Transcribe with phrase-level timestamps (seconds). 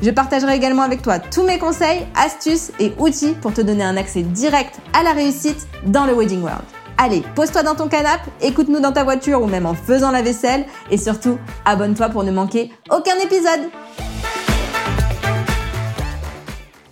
[0.00, 3.96] Je partagerai également avec toi tous mes conseils, astuces et outils pour te donner un
[3.96, 6.62] accès direct à la réussite dans le Wedding World.
[6.98, 10.66] Allez, pose-toi dans ton canapé, écoute-nous dans ta voiture ou même en faisant la vaisselle
[10.90, 13.70] et surtout, abonne-toi pour ne manquer aucun épisode.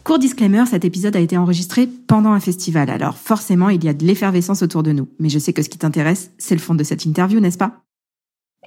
[0.03, 3.93] Court disclaimer, cet épisode a été enregistré pendant un festival, alors forcément il y a
[3.93, 5.09] de l'effervescence autour de nous.
[5.19, 7.86] Mais je sais que ce qui t'intéresse, c'est le fond de cette interview, n'est-ce pas?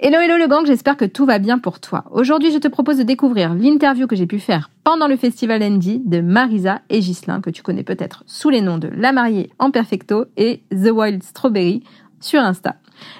[0.02, 2.04] Hello hello le gang, j'espère que tout va bien pour toi.
[2.10, 6.00] Aujourd'hui, je te propose de découvrir l'interview que j'ai pu faire pendant le festival Andy
[6.02, 9.70] de Marisa et Ghislain, que tu connais peut-être sous les noms de La Mariée en
[9.70, 11.82] Perfecto et The Wild Strawberry
[12.18, 12.76] sur Insta.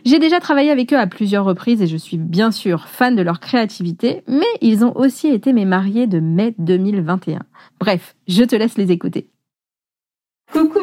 [0.07, 3.21] J'ai déjà travaillé avec eux à plusieurs reprises et je suis bien sûr fan de
[3.21, 7.41] leur créativité, mais ils ont aussi été mes mariés de mai 2021.
[7.79, 9.29] Bref, je te laisse les écouter.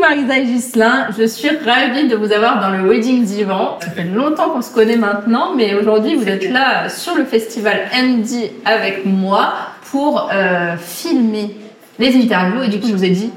[0.07, 3.77] Marisa et Gislain, je suis ravie de vous avoir dans le Wedding Divan.
[3.81, 7.89] Ça fait longtemps qu'on se connaît maintenant, mais aujourd'hui vous êtes là sur le festival
[7.93, 9.53] Andy avec moi
[9.91, 11.57] pour euh, filmer
[11.99, 13.31] les interviews et du coup je vous ai dit,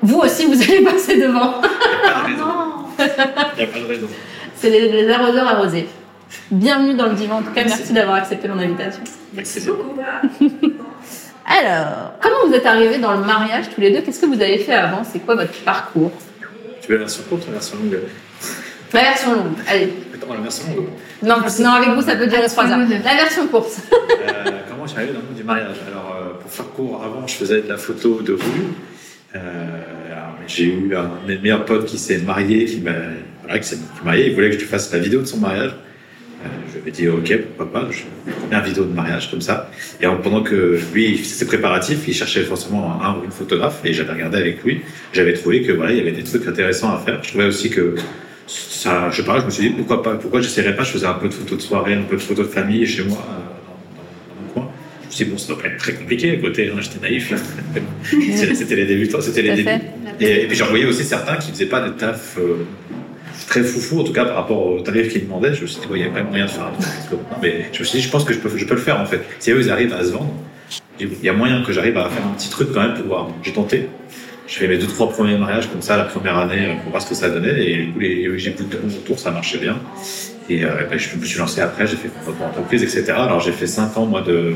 [0.00, 1.54] vous aussi vous allez passer devant.
[2.98, 4.06] Il n'y a pas de raison.
[4.54, 5.88] C'est les, les arroseurs arrosés.
[6.52, 9.02] Bienvenue dans le divan, en tout cas merci d'avoir accepté mon invitation.
[9.32, 9.98] Merci beaucoup.
[11.46, 14.00] Alors, comment vous êtes arrivés dans le mariage tous les deux?
[14.00, 15.04] Qu'est-ce que vous avez fait avant?
[15.04, 16.12] C'est quoi votre parcours?
[16.80, 17.98] Tu veux la version courte ou la version longue?
[18.92, 19.92] La version longue, allez.
[20.14, 20.88] Attends, la version longue.
[21.22, 22.78] Non, sinon avec vous ça peut durer 3 heures.
[22.78, 23.78] La version courte.
[23.92, 25.76] Euh, comment j'ai arrivé dans le monde du mariage?
[25.88, 28.40] Alors, euh, pour faire court, avant, je faisais de la photo de rue.
[29.34, 29.38] Euh,
[30.12, 32.92] alors, j'ai eu un de mes meilleurs potes qui s'est marié, qui m'a
[33.42, 34.28] voilà, qui s'est marié.
[34.28, 35.74] Il voulait que je lui fasse la vidéo de son mariage.
[36.72, 37.88] Je lui ai dit, OK, pourquoi pas.
[37.90, 38.04] Je fais
[38.56, 39.70] une vidéo de mariage comme ça.
[40.00, 43.80] Et pendant que lui, faisait ses préparatifs, il cherchait forcément un ou une photographe.
[43.84, 44.80] Et j'avais regardé avec lui.
[45.12, 47.22] J'avais trouvé que voilà, il y avait des trucs intéressants à faire.
[47.22, 47.94] Je trouvais aussi que
[48.46, 50.82] ça, je sais pas, je me suis dit, pourquoi pas, pourquoi j'essaierais pas.
[50.84, 53.04] Je faisais un peu de photos de soirée, un peu de photos de famille chez
[53.04, 53.18] moi.
[53.30, 53.32] euh,
[54.54, 54.72] dans- dans mon coin.
[55.02, 57.00] Je me suis dit, bon, ça doit pas être très compliqué à côté, hein, j'étais
[57.00, 57.32] naïf.
[58.54, 59.68] C'était les débutants, c'était les débuts.
[60.20, 62.64] Et, et puis j'en voyais aussi certains qui faisaient pas de taf euh,
[63.46, 65.54] très foufou, en tout cas par rapport au tarif qu'ils demandaient.
[65.54, 66.86] Je me suis dit, il n'y a pas moyen de faire un truc.
[67.12, 69.00] Non, mais je me suis dit, je pense que je peux, je peux le faire
[69.00, 69.20] en fait.
[69.38, 70.32] Si eux, ils arrivent à se vendre,
[71.00, 73.28] il y a moyen que j'arrive à faire un petit truc quand même pour voir.
[73.42, 73.88] J'ai tenté.
[74.46, 77.00] Je fais mes deux, trois premiers mariages comme ça la première année euh, pour voir
[77.02, 77.64] ce que ça donnait.
[77.66, 78.00] Et du coup,
[78.36, 79.78] j'ai plus de bons retours, ça marchait bien.
[80.50, 83.04] Et euh, ben, je me suis lancé après, j'ai fait mon entreprise, etc.
[83.16, 84.52] Alors j'ai fait cinq ans, moi, de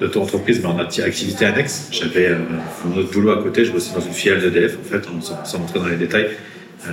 [0.00, 1.88] d'auto-entreprise, mais en acti- activité annexe.
[1.92, 2.38] J'avais euh,
[2.84, 5.58] mon autre boulot à côté, je bossais dans une filiale d'EDF, en fait, sans, sans
[5.58, 6.28] rentrer dans les détails.
[6.88, 6.90] Euh,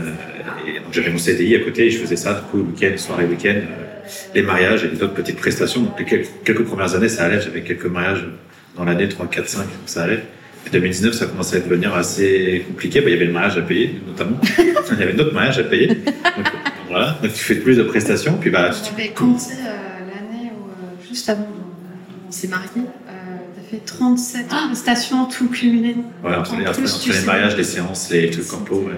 [0.68, 3.26] et donc j'avais mon CDI à côté et je faisais ça, du coup, week-end, soirée,
[3.26, 3.86] week-end, euh,
[4.36, 5.82] les mariages et d'autres petites prestations.
[5.82, 8.26] Donc les quelques, quelques premières années, ça allait, j'avais quelques mariages
[8.78, 10.24] dans l'année, 3, 4, 5, ça allait.
[10.68, 13.02] Et 2019, ça commençait à devenir assez compliqué.
[13.02, 14.38] Bah, il y avait le mariage à payer, notamment.
[14.92, 15.88] il y avait d'autres mariages à payer.
[15.88, 16.42] Donc, euh,
[16.90, 17.18] voilà.
[17.22, 18.38] Donc, tu fais plus de prestations.
[18.40, 21.48] Puis, bah, tu- J'avais compté euh, l'année où, euh, juste avant
[22.28, 23.12] on s'est mariés, euh,
[23.56, 25.96] t'as fait 37 prestations tout cumulé.
[26.22, 28.84] voilà, entre, les- En plus, entre tu les mariages, les séances, les trucs corpo, ouais.
[28.86, 28.92] Ouais,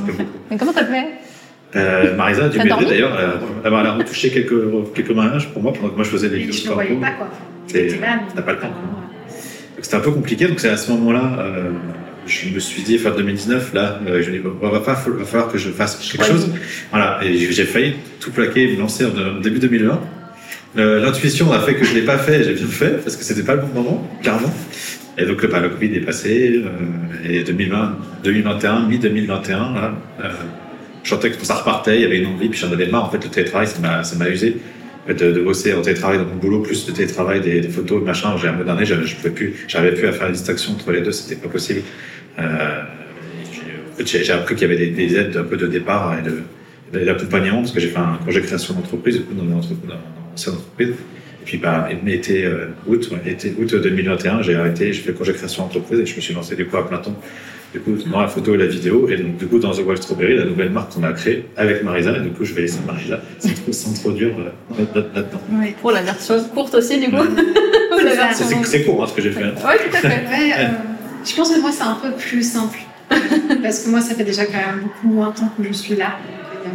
[0.00, 0.22] beaucoup.
[0.50, 1.06] Mais comment t'as fait?
[1.74, 3.18] Euh, Marisa a dû m'aider d'ailleurs.
[3.64, 6.28] Elle a, elle a retouché quelques, quelques mariages pour moi pendant que moi je faisais
[6.28, 7.28] des Et vidéos tu ne voyais pas quoi.
[8.34, 8.72] T'as pas le temps.
[9.80, 11.70] C'était un peu compliqué, donc c'est à ce moment-là, euh,
[12.26, 15.24] je me suis dit, fin 2019, là, euh, je me dis, bon, va, pas, va
[15.24, 16.50] falloir que je fasse quelque chose.
[16.90, 20.00] Voilà, et j'ai failli tout plaquer, me lancer en, en début 2020.
[20.78, 23.42] Euh, L'intuition a fait que je l'ai pas fait, j'ai bien fait, parce que c'était
[23.42, 24.52] pas le bon moment, clairement.
[25.18, 30.28] Et donc, le Covid est passé, euh, et 2020, 2021, mi-2021, là, euh,
[31.02, 33.04] je sentais que ça repartait, il y avait une envie, puis j'en avais marre.
[33.04, 34.58] En fait, le télétravail, ça m'a, usé
[35.08, 38.36] de, bosser en télétravail dans mon boulot, plus le télétravail des, des photos, machin.
[38.36, 38.94] J'ai un peu d'année, je,
[39.28, 41.80] plus, j'arrivais plus à faire la distinction entre les deux, c'était pas possible.
[42.38, 42.82] Euh,
[44.04, 46.22] j'ai- appris qu'il y avait des, des aides un peu de départ et
[46.98, 49.54] de, d'accompagnement, parce que j'ai fait un projet de création d'entreprise, du coup, dans dans
[49.54, 49.60] mon
[50.34, 50.94] ancienne entreprise.
[51.46, 55.30] Et puis, bah, été, euh, août, été, août 2021, j'ai arrêté, j'ai fait le projet
[55.30, 57.14] de création d'entreprise et je me suis lancé, du coup, à plein temps
[57.72, 59.08] du coup, dans la photo et la vidéo.
[59.08, 61.84] Et donc, du coup, dans The Wild Strawberry, la nouvelle marque qu'on a créée avec
[61.84, 62.16] Marisa.
[62.16, 65.40] Et du coup, je vais laisser Marisa s'intro- s'introduire euh, là- là- là-dedans.
[65.52, 65.72] Ouais.
[65.80, 67.16] Pour la version courte aussi du coup
[68.64, 69.44] C'est court, hein, ce que j'ai fait.
[69.44, 69.50] Ouais,
[69.88, 70.08] tout à fait.
[70.08, 70.66] Ouais, euh,
[71.24, 72.78] je pense que moi c'est un peu plus simple.
[73.62, 75.94] Parce que moi ça fait déjà quand même beaucoup moins de temps que je suis
[75.94, 76.18] là.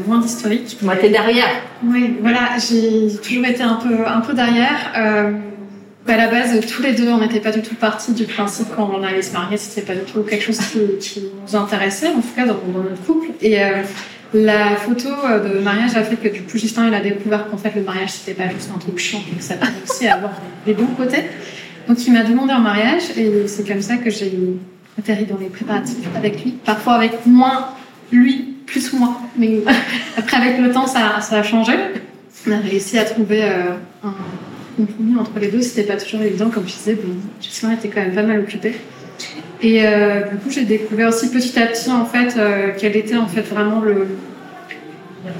[0.07, 0.77] Moins d'historique.
[0.81, 1.50] Moi, t'es derrière.
[1.83, 4.92] Oui, voilà, j'ai toujours été un peu, un peu derrière.
[4.98, 5.31] Euh,
[6.07, 8.92] à la base, tous les deux, on n'était pas du tout partis du principe quand
[8.94, 12.21] on allait se marier, c'était pas du tout quelque chose qui, qui, nous intéressait, en
[12.21, 13.27] tout cas dans, dans notre couple.
[13.42, 13.83] Et euh,
[14.33, 17.74] la photo de mariage a fait que du coup, Justin, il a découvert qu'en fait,
[17.75, 20.31] le mariage, c'était pas juste un truc chiant, que ça peut aussi avoir
[20.65, 21.24] des bons côtés.
[21.88, 24.31] Donc, il m'a demandé en mariage, et c'est comme ça que j'ai
[24.98, 26.51] atterri dans les préparatifs avec lui.
[26.65, 27.69] Parfois avec moins
[28.12, 29.19] lui, plus moi.
[29.38, 29.62] Mais
[30.18, 31.73] après, avec le temps, ça, a changé.
[32.47, 34.13] On a réussi à trouver euh, un
[34.77, 35.62] compromis entre les deux.
[35.62, 36.95] C'était pas toujours évident, comme je disais.
[36.95, 38.73] Bon, Justin était quand même pas mal occupé.
[39.62, 43.18] Et euh, du coup, j'ai découvert aussi petit à petit, en fait, euh, quel était
[43.18, 44.07] en fait vraiment le,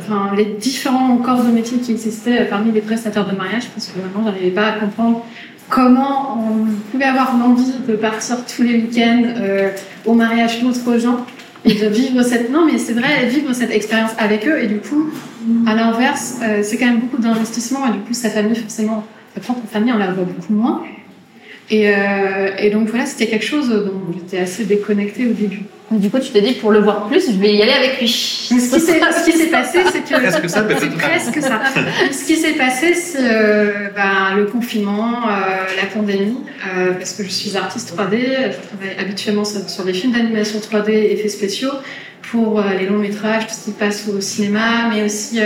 [0.02, 4.00] enfin, les différents corps de métier qui existaient parmi les prestataires de mariage, parce que
[4.00, 5.26] vraiment, j'arrivais pas à comprendre
[5.70, 9.70] comment on pouvait avoir l'envie de partir tous les week-ends euh,
[10.06, 11.26] au mariage d'autres gens
[11.64, 14.80] et de vivre cette non mais c'est vrai vivre cette expérience avec eux et du
[14.80, 15.12] coup
[15.68, 19.06] à l'inverse euh, c'est quand même beaucoup d'investissement et du coup sa famille forcément
[19.36, 20.84] sa propre famille on la voit beaucoup moins.
[21.70, 25.62] Et, euh, et donc voilà c'était quelque chose dont j'étais assez déconnectée au début
[26.00, 28.08] du coup, tu t'es dit, pour le voir plus, je vais y aller avec lui.
[28.08, 30.14] Ce qui s'est passé, c'est que.
[30.14, 30.98] Presque ça, peut-être.
[30.98, 31.62] presque ça.
[32.12, 37.24] Ce qui s'est passé, c'est euh, ben, le confinement, euh, la pandémie, euh, parce que
[37.24, 41.72] je suis artiste 3D, je travaille habituellement sur, sur des films d'animation 3D, effets spéciaux,
[42.22, 45.40] pour les longs métrages, tout ce qui passe au cinéma, mais aussi,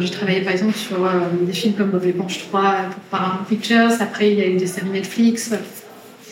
[0.00, 0.96] j'ai travaillé par exemple sur
[1.40, 4.66] des films comme Bob l'éponge 3 pour Paramount Pictures, après il y a eu des
[4.66, 5.50] séries Netflix.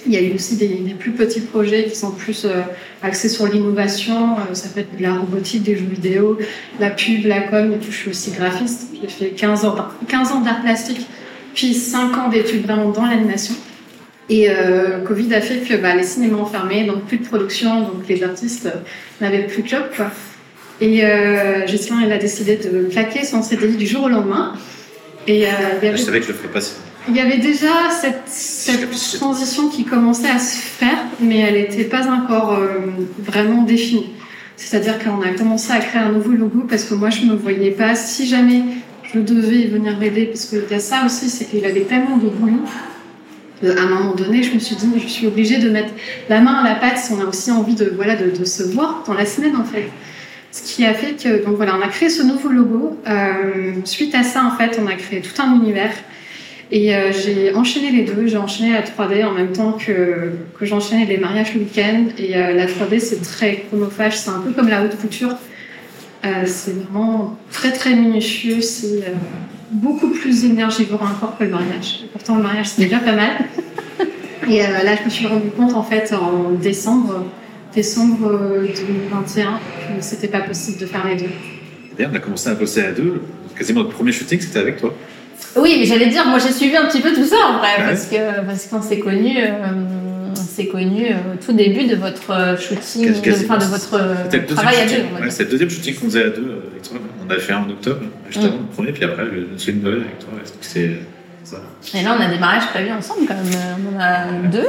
[0.07, 2.63] Il y a eu aussi des, des, plus petits projets qui sont plus euh,
[3.03, 4.37] axés sur l'innovation.
[4.37, 6.39] Euh, ça peut être de la robotique, des jeux vidéo,
[6.79, 7.73] la pub, la com.
[7.73, 8.89] Et puis, je suis aussi graphiste.
[9.01, 9.77] J'ai fait 15 ans,
[10.09, 11.07] 15 ans d'art plastique,
[11.55, 13.55] puis 5 ans d'études vraiment dans l'animation.
[14.29, 17.83] Et euh, Covid a fait que bah, les cinémas ont fermé, donc plus de production,
[17.83, 18.69] donc les artistes
[19.21, 19.85] n'avaient plus de job.
[19.97, 20.11] Quoi.
[20.81, 21.03] Et
[21.67, 24.55] Jocelyn, elle a décidé de claquer son CDI du jour au lendemain.
[25.27, 25.97] Et, euh, avait...
[25.97, 26.75] Je savais que je le ferais pas si
[27.09, 31.85] il y avait déjà cette, cette, transition qui commençait à se faire, mais elle n'était
[31.85, 32.79] pas encore euh,
[33.19, 34.11] vraiment définie.
[34.57, 37.37] C'est-à-dire qu'on a commencé à créer un nouveau logo parce que moi, je ne me
[37.37, 38.63] voyais pas, si jamais
[39.03, 42.29] je devais venir m'aider, parce qu'il y a ça aussi, c'est qu'il avait tellement de
[42.29, 42.63] boulot.
[43.63, 45.93] À un moment donné, je me suis dit, je suis obligée de mettre
[46.29, 48.63] la main à la pâte si on a aussi envie de, voilà, de, de se
[48.63, 49.89] voir dans la semaine, en fait.
[50.53, 52.99] Ce qui a fait que, donc voilà, on a créé ce nouveau logo.
[53.07, 55.93] Euh, suite à ça, en fait, on a créé tout un univers
[56.71, 58.27] et euh, j'ai enchaîné les deux.
[58.27, 62.07] J'ai enchaîné la 3D en même temps que, que j'enchaînais les mariages le week-end.
[62.19, 64.19] Et euh, la 3D, c'est très chronophage.
[64.19, 65.37] C'est un peu comme la haute couture.
[66.25, 68.61] Euh, c'est vraiment très, très minutieux.
[68.61, 69.05] C'est
[69.71, 72.05] beaucoup plus énergivore encore que le mariage.
[72.13, 73.37] Pourtant, le mariage, c'est déjà pas mal.
[74.49, 77.25] Et là, je me suis rendu compte, en fait, en décembre,
[77.75, 78.31] décembre
[78.61, 79.45] 2021,
[79.97, 81.31] que c'était pas possible de faire les deux.
[81.97, 83.23] D'ailleurs, on a commencé à bosser à deux.
[83.57, 84.95] Quasiment notre premier shooting, c'était avec toi.
[85.57, 87.85] Oui, mais j'allais dire, moi j'ai suivi un petit peu tout ça en vrai, ouais.
[87.87, 89.49] parce que parce qu'on s'est connu, euh,
[90.35, 95.23] c'est connu au tout début de votre shooting, de, enfin de votre travail à deux.
[95.23, 96.99] Ouais, c'est le deuxième shooting qu'on faisait à deux avec toi.
[97.27, 98.01] On a fait un en octobre,
[98.31, 100.29] juste avant le premier, puis après le une nouvelle avec toi.
[100.61, 100.99] C'est
[101.45, 101.59] ça.
[101.95, 103.47] Et là, on a des mariages prévus ensemble quand même.
[103.93, 104.69] On en a deux.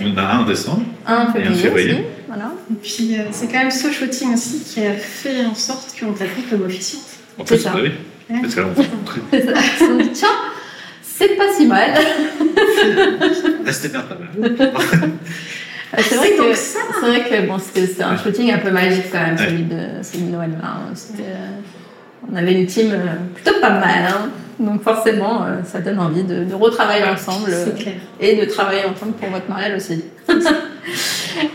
[0.00, 0.82] On en a un en décembre.
[1.06, 1.92] Un en février.
[1.94, 1.96] Aussi,
[2.28, 2.52] voilà.
[2.70, 6.12] Et puis euh, c'est quand même ce shooting aussi qui a fait en sorte qu'on
[6.12, 7.02] t'a pris comme officiante.
[7.38, 7.72] En plus, ça.
[7.74, 7.92] oui.
[8.40, 10.28] Parce que là, on se dit, tiens,
[11.02, 11.90] c'est pas si mal.
[13.70, 15.12] C'était bien pas mal.
[15.98, 19.36] c'est vrai, que, c'est vrai que bon, c'était un shooting un peu magique quand même,
[19.36, 20.50] celui, de, celui de Noël.
[20.62, 20.94] Hein.
[22.30, 22.94] on avait une team
[23.34, 24.06] plutôt pas mal.
[24.08, 24.30] Hein.
[24.58, 27.52] Donc forcément, ça donne envie de, de retravailler ensemble.
[28.20, 30.04] Et de travailler ensemble pour votre mariage aussi.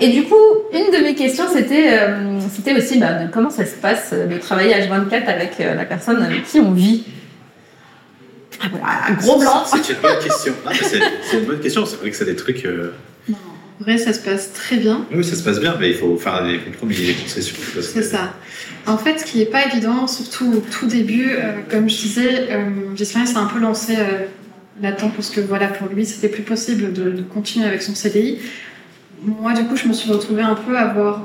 [0.02, 0.36] Et du coup,
[0.74, 4.74] une de mes questions, c'était euh, c'était aussi bah, comment ça se passe de travailler
[4.74, 7.04] H24 avec euh, la personne avec qui on vit?
[8.62, 9.64] Ah, voilà, un gros blanc.
[9.66, 10.54] C'est une bonne question.
[11.22, 11.86] C'est une bonne question.
[11.86, 12.66] C'est vrai que c'est des trucs.
[12.66, 12.92] Euh...
[13.30, 13.36] Non,
[13.80, 15.06] en vrai, ça se passe très bien.
[15.14, 17.56] Oui, ça se passe bien, mais il faut faire des compromis et des concessions.
[17.82, 18.34] C'est ça.
[18.88, 22.52] En fait, ce qui n'est pas évident, surtout au tout début, euh, comme je disais,
[22.52, 24.26] euh, Gisèle s'est un peu lancé euh,
[24.82, 28.40] là-dedans parce que voilà, pour lui, c'était plus possible de, de, continuer avec son CDI
[29.24, 31.22] moi, du coup, je me suis retrouvée un peu à avoir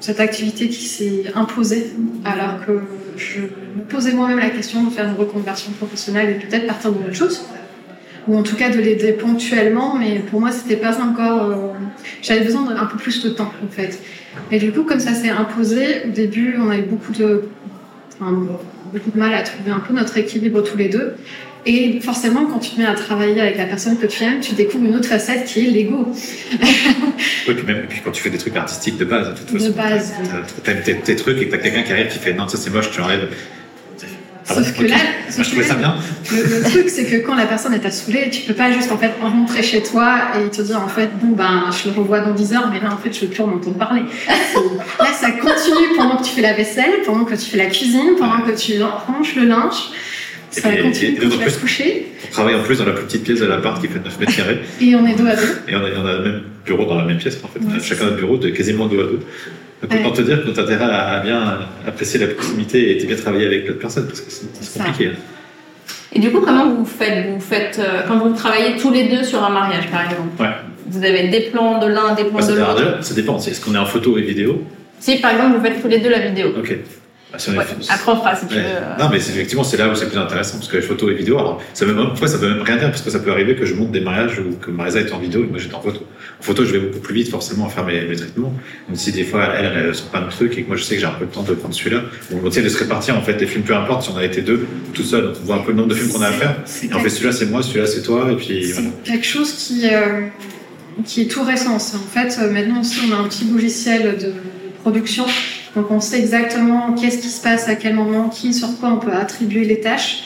[0.00, 1.92] cette activité qui s'est imposée,
[2.24, 2.80] alors que
[3.16, 6.98] je me posais moi-même la question de faire une reconversion professionnelle et peut-être partir de
[6.98, 7.44] autre chose,
[8.26, 11.50] ou en tout cas de l'aider ponctuellement, mais pour moi, c'était pas encore.
[11.50, 11.72] Euh,
[12.22, 13.98] J'avais besoin d'un peu plus de temps, en fait.
[14.50, 17.44] Et du coup, comme ça s'est imposé, au début, on a eu beaucoup de,
[18.20, 21.14] beaucoup de mal à trouver un peu notre équilibre tous les deux.
[21.66, 24.54] Et forcément, quand tu te mets à travailler avec la personne que tu aimes, tu
[24.54, 26.10] découvres une autre facette qui est l'ego.
[27.48, 29.66] oui, puis même puis quand tu fais des trucs artistiques de base, de toute façon.
[29.66, 30.14] De base.
[30.64, 32.70] T'aimes tes, tes, trucs et que t'as quelqu'un qui arrive qui fait non, ça c'est
[32.70, 33.28] moche, tu enlèves.
[34.48, 34.96] Ah Sauf que là,
[35.28, 35.94] sauf je que trouvais ça là, bien.
[36.32, 38.90] Le, le truc, c'est que quand la personne est à saoulée, tu peux pas juste
[38.90, 42.20] en fait rentrer chez toi et te dire en fait bon ben je le revois
[42.20, 44.02] dans 10 heures, mais là en fait je veux plus en entendre parler.
[44.26, 48.16] là ça continue pendant que tu fais la vaisselle, pendant que tu fais la cuisine,
[48.18, 49.90] pendant que tu ranges le linge.
[50.50, 53.46] Ça continue et plus- coucher On travaille en plus dans la plus petite pièce de
[53.46, 54.58] l'appart qui fait 9 mètres carrés.
[54.80, 55.42] et on est dos à dos.
[55.68, 57.60] Et on a, on a le même bureau dans la même pièce, en fait.
[57.64, 59.20] On a Ouais, chacun notre bureau de quasiment deux à deux.
[59.82, 60.00] Donc, Ouais.
[60.04, 63.46] autant te dire que tu as intérêt à bien apprécier la proximité et bien travailler
[63.46, 65.10] avec l'autre personne, parce que c'est compliqué.
[66.12, 69.22] Et du coup, comment vous faites Vous faites euh, quand vous travaillez tous les deux
[69.22, 70.28] sur un mariage, par exemple?
[70.40, 70.48] Ouais.
[70.88, 72.98] Vous avez des plans de l'un, des plans Bah, de l'autre?
[73.04, 73.38] ça dépend.
[73.38, 74.64] Est-ce qu'on est en photo et vidéo?
[74.98, 76.48] Si, par exemple, vous faites tous les deux la vidéo.
[76.58, 76.76] Ok.
[77.32, 77.64] Bah, Ouais.
[77.88, 78.60] Après, fera si tu Ouais.
[78.60, 78.66] veux.
[78.68, 81.14] euh, Non, mais effectivement, c'est là où c'est plus intéressant, parce que les photos et
[81.14, 83.30] vidéos, alors, ça veut même, parfois, ça veut même rien dire, parce que ça peut
[83.30, 85.74] arriver que je monte des mariages où que Marisa est en vidéo et moi j'étais
[85.76, 86.00] en photo.
[86.40, 88.52] En photo, je vais beaucoup plus vite, forcément, à faire mes, mes traitements.
[88.88, 90.96] Donc, si des fois, elle, elle sort pas de trucs et que moi je sais
[90.96, 93.22] que j'ai un peu de temps de prendre celui-là, on essaie de se répartir, en
[93.22, 95.46] fait, les films, peu importe si on a été deux ou tout seul, donc on
[95.46, 96.56] voit un peu le nombre de films qu'on a à faire.
[96.82, 98.88] Et on fait celui-là, c'est moi, celui-là, c'est toi, et puis voilà.
[99.04, 100.26] C'est quelque chose qui, euh,
[101.04, 101.78] qui est tout récent.
[101.78, 104.32] C'est En fait, euh, maintenant aussi, on a un petit logiciel de
[104.82, 105.26] production.
[105.76, 108.96] Donc, on sait exactement qu'est-ce qui se passe à quel moment, qui, sur quoi on
[108.98, 110.24] peut attribuer les tâches.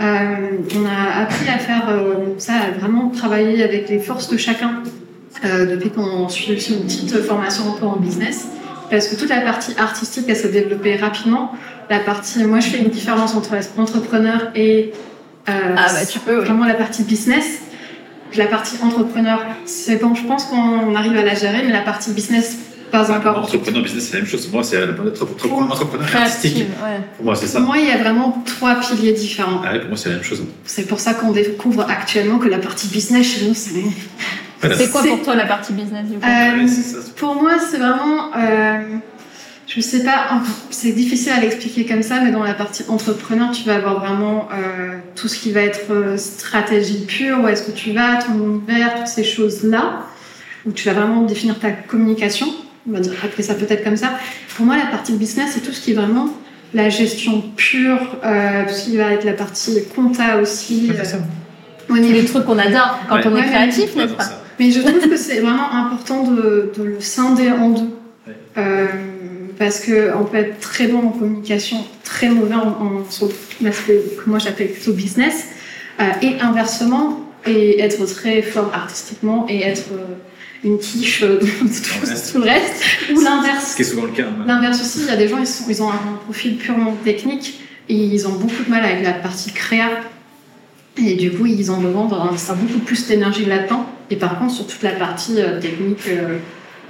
[0.00, 0.04] Euh,
[0.74, 4.82] on a appris à faire euh, ça, à vraiment travailler avec les forces de chacun
[5.44, 8.48] euh, depuis qu'on suit aussi une petite formation un peu en business.
[8.90, 11.52] Parce que toute la partie artistique, elle s'est développée rapidement.
[11.90, 14.92] La partie, moi, je fais une différence entre entrepreneur et
[15.48, 16.44] euh, Ah, bah, tu peux, oui.
[16.44, 17.58] vraiment la partie business.
[18.36, 22.10] La partie entrepreneur, c'est bon, je pense qu'on arrive à la gérer, mais la partie
[22.10, 22.56] business,
[22.90, 23.38] pas encore.
[23.38, 24.48] Entrepreneur business, c'est la même chose.
[24.52, 25.72] Moi, c'est entrepreneur,
[26.14, 26.56] artistique.
[26.58, 27.00] ouais.
[27.16, 27.58] Pour moi, c'est ça.
[27.58, 29.62] Pour moi, il y a vraiment trois piliers différents.
[29.64, 30.42] Ah ouais, pour moi, c'est la même chose.
[30.64, 33.70] C'est pour ça qu'on découvre actuellement que la partie business chez nous, c'est.
[34.60, 34.76] Voilà.
[34.78, 36.98] C'est quoi pour toi la partie business du coup Euh, Ouais, c'est ça.
[37.16, 38.30] pour moi, c'est vraiment.
[38.36, 38.78] euh,
[39.68, 40.40] je sais pas,
[40.70, 44.48] c'est difficile à l'expliquer comme ça, mais dans la partie entrepreneur, tu vas avoir vraiment
[44.52, 48.32] euh, tout ce qui va être euh, stratégie pure, où est-ce que tu vas, ton
[48.34, 50.02] univers, toutes ces choses-là,
[50.64, 52.46] où tu vas vraiment définir ta communication.
[52.88, 54.12] On va dire appeler ça peut-être comme ça.
[54.56, 56.28] Pour moi, la partie business, c'est tout ce qui est vraiment
[56.74, 60.88] la gestion pure, euh, tout ce qui va être la partie compta aussi.
[60.90, 61.16] Ouais, c'est ça.
[61.90, 63.22] euh, niveau- les trucs qu'on adore quand Ouais.
[63.26, 64.42] on est Ouais, créatif, Ouais, n'est-ce donc pas ça.
[64.58, 67.88] Mais je trouve que c'est vraiment important de, de le scinder en deux.
[68.58, 68.86] Euh,
[69.58, 73.28] parce qu'on peut être très bon en communication, très mauvais en, en sur
[73.62, 75.46] l'aspect que moi j'appelle plutôt business,
[76.00, 80.14] euh, et inversement, et être très fort artistiquement et être euh,
[80.64, 82.78] une quiche euh, de tout, le reste,
[83.14, 83.70] ou l'inverse.
[83.72, 84.24] Ce qui est souvent le cas.
[84.24, 84.44] hein.
[84.46, 87.60] L'inverse aussi, il y a des gens, ils, sont, ils ont un profil purement technique
[87.88, 89.88] et ils ont beaucoup de mal avec la partie créa.
[90.98, 93.86] Et du coup, ils ont besoin d'investir beaucoup plus d'énergie là-dedans.
[94.10, 96.38] Et par contre, sur toute la partie euh, technique, euh,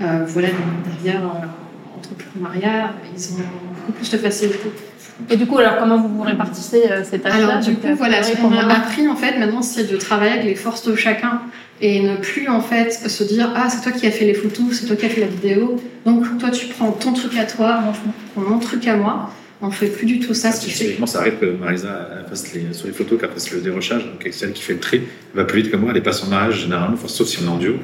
[0.01, 0.49] euh, voilà,
[1.03, 3.37] derrière euh, entrepreneuriat, ils ont
[3.75, 4.59] beaucoup plus de facilité.
[5.31, 7.95] Et du coup, alors comment vous vous répartissez euh, ces tâches-là Alors, du coup, euh,
[7.97, 10.87] voilà, ce qu'on on a appris, en fait, maintenant, c'est de travailler avec les forces
[10.87, 11.41] de chacun
[11.81, 14.67] et ne plus, en fait, se dire Ah, c'est toi qui as fait les photos,
[14.73, 15.81] c'est toi qui as fait la vidéo.
[16.05, 19.31] Donc, toi, tu prends ton truc à toi, moi, je prends mon truc à moi.
[19.63, 20.85] On fait plus du tout ça, ce qui fait.
[20.85, 24.05] Typiquement, ça arrive que Marisa elle fasse les, sur les photos, qu'elle fasse le dérochage,
[24.05, 26.03] donc c'est elle qui fait le tri, elle va plus vite que moi, elle est
[26.03, 27.77] pas en mariage généralement, sauf si on est en duo.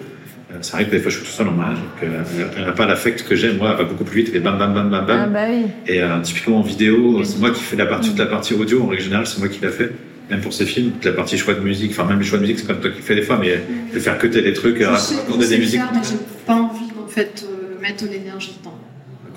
[0.53, 2.23] Euh, ça arrive que des fois je suis tout seul en mariage, donc euh,
[2.57, 4.59] elle n'a pas l'affect que j'ai, moi elle va beaucoup plus vite, elle est bam
[4.59, 5.21] bam bam bam bam.
[5.25, 5.67] Ah bah oui.
[5.87, 8.83] Et euh, typiquement en vidéo, c'est moi qui fais la partie, toute la partie audio,
[8.83, 9.93] en règle générale, c'est moi qui l'a fait.
[10.31, 12.43] Même pour ces films, toute la partie choix de musique, enfin même les choix de
[12.43, 13.61] musique, c'est comme toi qui fais des fois, mais
[13.93, 15.81] de faire que des trucs, euh, raconter des musiques.
[15.81, 16.17] faire, mais j'ai
[16.47, 18.79] pas envie, en fait, de mettre de l'énergie dedans.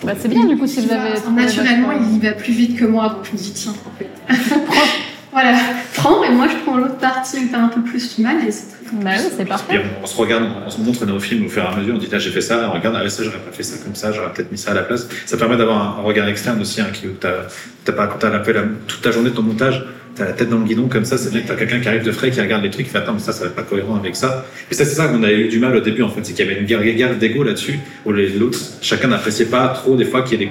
[0.04, 1.14] Bah, c'est bien du coup si vous avez.
[1.36, 4.10] Naturellement, il va plus vite que moi, donc je me dis Tiens, en fait.
[5.32, 5.58] voilà,
[5.96, 8.68] prends, et moi, je l'autre partie où t'as un peu plus du mal, et c'est
[8.86, 9.82] très Bah oui, c'est parfait.
[10.00, 11.98] on, on se regarde, on, se montre nos films au fur et à mesure, on
[11.98, 14.12] dit là j'ai fait ça, on regarde, ah ça j'aurais pas fait ça comme ça,
[14.12, 15.08] j'aurais peut-être mis ça à la place.
[15.26, 17.48] Ça permet d'avoir un, un regard externe aussi, hein, qui, où t'as,
[17.84, 19.84] t'as pas, quand t'as un peu la- toute ta journée de ton montage,
[20.16, 22.04] t'as la tête dans le guidon comme ça, c'est bien que t'as quelqu'un qui arrive
[22.04, 23.64] de frais, qui regarde les trucs, qui fait attends mais ça ça va être pas
[23.64, 24.46] cohérent avec ça.
[24.72, 26.46] Et ça c'est ça qu'on avait eu du mal au début en fait, c'est qu'il
[26.46, 30.06] y avait une guerre, guerre d'ego là-dessus, où les- l'autre, chacun n'appréciait pas trop des
[30.06, 30.50] fois qu'il y ait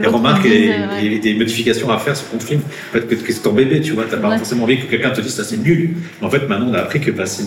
[0.00, 1.08] des, remarques et des, ouais.
[1.08, 2.60] des- des modifications à faire sur ton film.
[2.90, 4.38] En fait, que, que c'est ton bébé, tu vois, t'as pas Ouais.
[4.38, 5.90] forcément envie que quelqu'un te dise ça c'est nul.
[6.20, 7.44] Mais en fait maintenant on a appris que bah, c'est,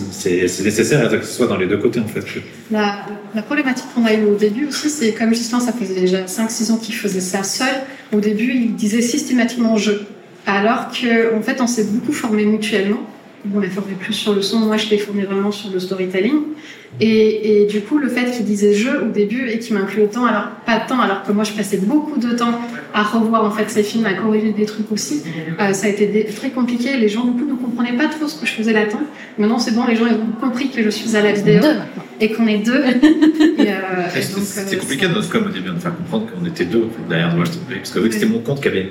[0.64, 2.24] nécessaire que ce soit dans les deux côtés en fait.
[2.70, 6.24] La, la problématique qu'on a eue au début aussi, c'est comme Justin, ça faisait déjà
[6.26, 7.66] 5-6 ans qu'il faisait ça seul.
[8.12, 9.92] Au début, il disait systématiquement je.
[10.46, 13.00] Alors qu'en en fait, on s'est beaucoup formé mutuellement.
[13.54, 16.40] On l'a formé plus sur le son, moi je l'ai formé vraiment sur le storytelling.
[17.00, 20.26] Et, et du coup, le fait qu'il disait je au début et qu'il m'incluait autant,
[20.26, 22.52] alors pas de temps, alors que moi je passais beaucoup de temps
[22.92, 25.22] à revoir en fait ces films, à corriger des trucs aussi,
[25.58, 26.98] euh, ça a été des- très compliqué.
[26.98, 29.00] Les gens du coup ne comprenaient pas trop ce que je faisais là-dedans.
[29.38, 31.62] Maintenant c'est bon, les gens ils ont compris que je suis à la vidéo
[32.20, 32.82] et qu'on est deux.
[32.84, 36.80] euh, C'était euh, compliqué de notre com au début de faire comprendre qu'on était deux
[36.84, 37.44] en fait, derrière moi,
[37.74, 38.90] parce que vu que c'était mon compte qui avait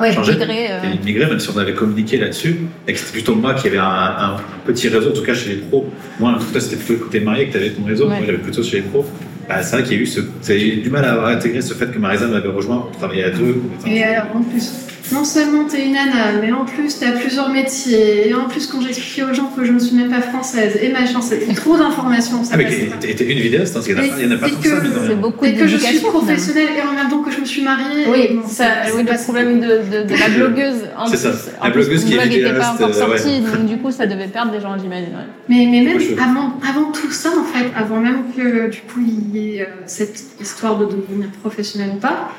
[0.00, 0.32] Ouais, changeait.
[0.32, 0.94] migré, euh.
[1.04, 4.36] Migré, même si on avait communiqué là-dessus, et que c'était plutôt moi qui avait un,
[4.64, 5.86] petit réseau, en tout cas chez les pros.
[6.18, 8.04] Moi, en tout cas, c'était plutôt le côté marié que tu avais ton réseau.
[8.04, 8.16] Ouais.
[8.16, 9.04] Moi, j'avais plutôt chez les pros.
[9.48, 10.20] Bah, c'est vrai qu'il y a eu ce,
[10.80, 13.60] du mal à intégrer ce fait que Marisa m'avait rejoint pour travailler à deux.
[13.86, 14.72] Et alors, en plus,
[15.12, 18.80] non seulement t'es une nana, mais en plus t'as plusieurs métiers, et en plus quand
[18.80, 22.42] j'expliquais aux gens que je ne suis même pas française, et machin, c'est trop d'informations,
[22.52, 22.66] Ah, mais
[23.00, 24.38] t'es une vidéaste, hein, parce qu'il y en a Mais pas- il y en a
[24.38, 27.08] pas c'est tant que ça, mais beaucoup Et que je suis professionnelle et en même
[27.10, 28.04] temps que je me suis mariée.
[28.08, 30.82] Oui, bon, ça, c'est oui, pas- le problème de, de, de la blogueuse.
[30.96, 31.32] En C'est ça.
[31.62, 33.18] La plus, blogueuse qui n'était pas encore euh, ouais.
[33.18, 35.08] sorti, donc du coup, ça devait perdre des gens, j'imagine.
[35.14, 35.26] ouais.
[35.48, 39.36] Mais, mais même avant, avant tout ça, en fait, avant même que du coup il
[39.36, 42.30] y ait cette histoire de devenir professionnel ou pas,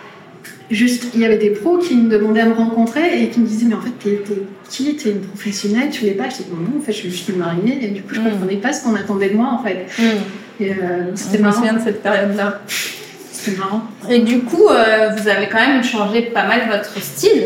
[0.76, 3.46] juste il y avait des pros qui me demandaient à me rencontrer et qui me
[3.48, 4.96] disaient mais en fait t'es t'es qui?
[4.96, 6.30] T'es une professionnelle Tu l'es pas?
[6.30, 8.30] Je dis non, non, en fait je suis juste mariée et du coup je Mm.
[8.32, 9.86] comprenais pas ce qu'on attendait de moi en fait.
[10.60, 10.76] Et euh,
[11.14, 11.56] Je c'était me marrant.
[11.58, 12.62] souviens de cette période-là.
[13.32, 13.82] C'était marrant.
[14.10, 17.44] Et du coup, euh, vous avez quand même changé pas mal votre style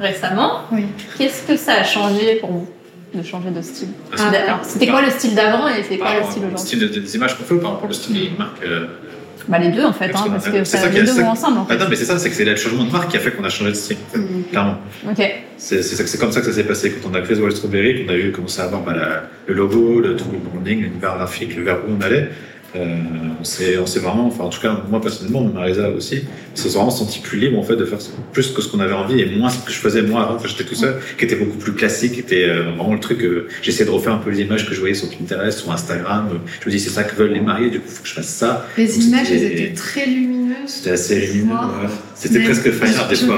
[0.00, 0.60] récemment.
[0.72, 0.84] Oui.
[1.18, 2.68] Qu'est-ce que ça a changé pour vous
[3.14, 3.88] de changer de style?
[4.18, 6.86] Ah, C'était quoi le style d'avant et c'est quoi le style au aujourd'hui style de-
[7.00, 8.86] des images qu'on fait ou par rapport au style des marques euh,
[9.48, 11.66] Bah les deux en fait, Parce hein, parce que ça, les deux vont ensemble en
[11.66, 11.76] fait.
[11.76, 13.44] non, mais c'est ça, c'est que c'est le changement de marque qui a fait qu'on
[13.44, 14.42] a changé de style, Mm.
[14.50, 14.78] clairement.
[15.58, 18.12] C'est comme ça que ça s'est passé quand on a créé The Wild Strawberry, qu'on
[18.12, 21.56] a eu commencé à avoir bah, la- le logo, le tout le branding, l'univers graphique,
[21.56, 22.28] le vers où on allait.
[22.74, 22.96] Euh,
[23.40, 26.56] on s'est on s'est vraiment, enfin en tout cas moi personnellement, mais Marisa aussi, on
[26.56, 27.98] s'est vraiment senti plus libre en fait de faire
[28.32, 30.46] plus que ce qu'on avait envie et moins ce que je faisais moi avant quand
[30.48, 33.18] j'étais tout seul, qui était beaucoup plus classique, qui était euh, vraiment le truc.
[33.18, 36.28] que j'essayais de refaire un peu les images que je voyais sur Pinterest, sur Instagram.
[36.60, 38.28] Je me dis c'est ça que veulent les mariés, du coup faut que je fasse
[38.28, 38.66] ça.
[38.76, 40.56] Les Donc, images elles étaient très lumineuses.
[40.66, 41.54] C'était assez lumineux.
[41.54, 41.88] Ouais.
[42.14, 43.36] C'était presque art des fois.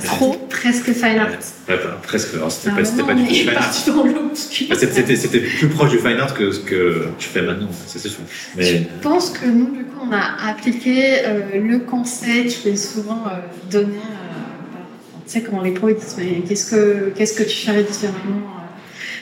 [0.00, 1.28] C'était Presque fine art.
[1.68, 2.34] Ouais, bah, presque.
[2.34, 3.54] Alors, c'était Ah pas, c'était non, pas du mais tout fine art.
[3.58, 4.66] parti dans l'obscur.
[4.70, 7.68] Bah, c'était- C'était c'était plus proche du fine art que ce que je fais maintenant,
[7.72, 8.20] ça, c'est sûr.
[8.56, 12.76] Mais Je pense que nous, du coup, on a appliqué euh, le conseil qui est
[12.76, 13.30] souvent euh,
[13.70, 13.94] donné.
[13.96, 17.66] euh, par- tu sais, comment les pros ils disent, mais qu'est-ce que, qu'est-ce que tu
[17.66, 18.18] ferais différemment
[18.58, 18.60] euh,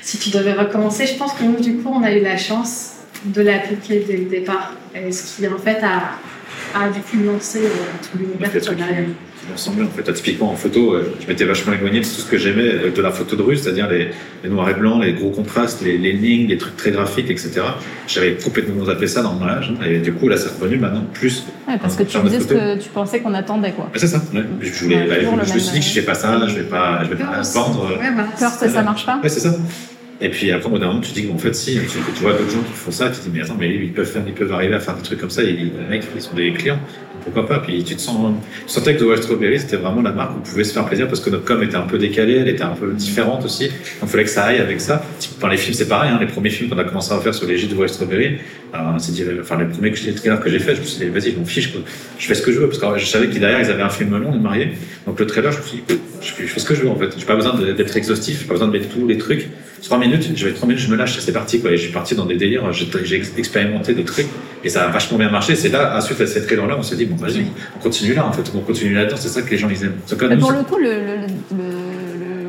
[0.03, 1.07] si tu devais recommencer?
[1.07, 2.91] Je pense que nous, du coup, on a eu la chance
[3.25, 4.73] de l'appliquer dès le départ.
[4.95, 6.19] Et ce qui, en fait, a,
[6.75, 7.69] lancé euh,
[8.03, 9.15] tout l'univers qu'on a- qui
[9.47, 10.05] qui ressemblaient, en fait.
[10.09, 12.91] Ah, Typiquement en photo, euh, je m'étais vachement éloigné de tout ce que j'aimais euh,
[12.93, 14.11] de la photo de rue, c'est-à-dire les,
[14.45, 17.61] les noirs et blancs, les gros contrastes, les, les lignes, les trucs très graphiques, etc.
[18.07, 19.73] J'avais complètement zappé ça dans mon âge.
[19.85, 21.45] Et du coup, là, c'est revenu maintenant plus.
[21.67, 23.87] Ouais, parce que tu de faisais ce que tu pensais qu'on attendait quoi.
[23.87, 24.19] Ouais, c'est ça.
[24.33, 24.43] ouais.
[24.61, 26.15] Je, voulais, Ouais, bah, toujours je, le je me suis dit que je fais pas
[26.15, 27.89] ça, je vais pas, je vais pas vendre.
[27.99, 28.29] Ouais, voilà.
[28.39, 29.55] Peur que ça marche pas Ouais, c'est ça.
[30.23, 32.33] Et puis après, au bout d'un moment, tu te dis qu'en fait, si, tu, vois
[32.33, 34.33] d'autres gens qui font ça, tu te dis, mais attends, mais ils peuvent, faire, ils
[34.33, 36.79] peuvent arriver à faire des trucs comme ça, et les mecs, ils sont des clients,
[37.25, 37.59] pourquoi pas?
[37.59, 38.33] Puis tu te sens,
[38.67, 40.85] tu sentais que The Wild Strawberry, c'était vraiment la marque où on pouvait se faire
[40.85, 43.69] plaisir parce que notre com était un peu décalée, elle était un peu différente aussi,
[43.69, 45.05] donc il fallait que ça aille avec ça.
[45.41, 47.49] Dans les films, c'est pareil, hein, les premiers films qu'on a commencé à faire sur
[47.49, 48.39] les gîtes de Wild Strawberry,
[48.75, 50.99] euh, c'est dit, enfin, les premiers que j'ai- trailers que j'ai fait, je me suis
[51.05, 51.81] dit, vas-y, je m'en fiche, quoi.
[52.19, 53.89] je fais ce que je veux, parce que je savais que derrière, ils avaient un
[53.91, 54.73] film long, les mariés,
[55.07, 56.89] donc le trailer, je me suis dit, je fais, je fais ce que je veux
[56.89, 59.49] en fait, j'ai pas besoin d'être exhaustif, j'ai pas besoin de mettre tous les trucs.
[59.83, 61.73] Trois minutes, j'avais trois minutes, je me lâche, c'est parti quoi.
[61.73, 64.29] Et je suis parti dans des délires, j'ai j'ai ex- expérimenté des trucs
[64.63, 65.57] et ça a vachement bien marché.
[65.57, 68.25] C'est là, ensuite à cette trailer là, on s'est dit bon vas-y, on continue là
[68.25, 69.17] en fait, on continue là-dedans.
[69.19, 69.95] C'est ça que les gens ils aiment.
[70.09, 71.82] Nous, pour c'est- le coup, le, le, le, le-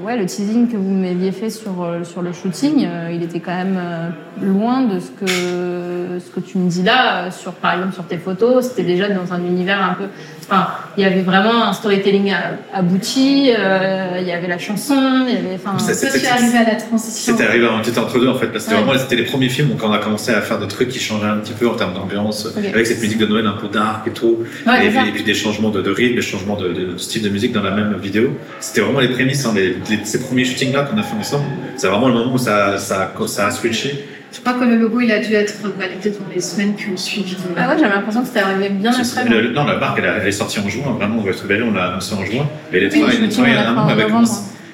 [0.04, 3.40] ouais, le teasing que vous m'aviez fait sur, euh, sur le shooting, euh, il était
[3.40, 4.10] quand même euh,
[4.42, 8.18] loin de ce que, ce que tu me dis là, sur, par exemple sur tes
[8.18, 8.66] photos.
[8.70, 10.06] C'était déjà dans un univers un peu.
[10.46, 12.34] Enfin, il y avait vraiment un storytelling
[12.74, 15.56] abouti, euh, il y avait la chanson, il y avait.
[15.56, 17.34] Enfin, Ça, c'était- arrivé à la transition.
[17.34, 18.82] C'était arrivé un petit entre deux en fait, parce que Ouais.
[18.82, 21.00] vraiment c'était les premiers films où quand on a commencé à faire des trucs qui
[21.00, 24.06] changeaient un petit peu en termes d'ambiance, avec cette musique de Noël un peu dark
[24.08, 26.70] et tout, Ouais, et, puis, et puis des changements de, de rythme, des changements de,
[26.74, 28.32] de style de musique dans la même vidéo.
[28.60, 31.46] C'était vraiment les prémices, hein, les, les- ces premiers shootings là qu'on a fait ensemble.
[31.78, 34.06] C'est vraiment le moment où ça, ça, ça a switché.
[34.32, 36.98] Je crois que le logo, il a dû être validé dans les semaines qui ont
[36.98, 37.36] suivi.
[37.56, 39.30] Ah ouais, j'avais l'impression que c'était arrivé bien après.
[39.30, 41.72] le- non, la marque, elle, a- elle est sortie en juin, vraiment, West Strawberry, on
[41.74, 42.48] l'a annoncé en juin.
[42.72, 44.28] Et les Oui, me travail souviens, en on en avait novembre.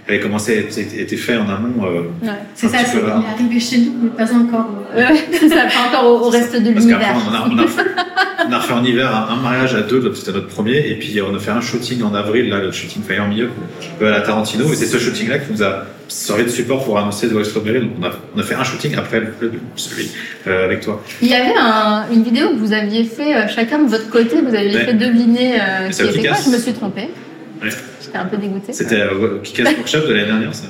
[0.10, 1.86] Avait commencé à être, été fait en amont.
[1.86, 2.30] euh, Ouais.
[2.56, 4.70] C'est ça, c'est arrivé chez nous, mais pas encore.
[4.96, 5.04] Ouais,
[5.50, 7.16] ça pas encore au, au reste de l'univers.
[7.30, 7.86] on a, on, a fait,
[8.48, 11.20] on a refait en hiver un, un mariage à deux, c'était notre premier, et puis
[11.22, 13.50] on a fait un shooting en avril, là, le shooting Fire Milieu,
[14.02, 17.30] à la Tarantino, et c'est ce shooting-là qui nous a servi de support pour annoncer
[17.30, 17.82] The West Strawberry.
[17.82, 20.10] Donc on a, on a fait un shooting après le, celui
[20.48, 21.04] euh, avec toi.
[21.22, 24.38] Il y avait un- une vidéo que vous aviez fait euh, chacun de votre côté,
[24.42, 24.86] vous aviez Ouais.
[24.86, 26.38] fait deviner euh, Mais qui était quoi.
[26.44, 27.10] Je me suis trompée.
[27.64, 27.70] Ouais.
[28.02, 28.74] J'étais un peu dégoûtée.
[28.74, 30.66] C'était euh, Kikas Workshop de l'année dernière, ça.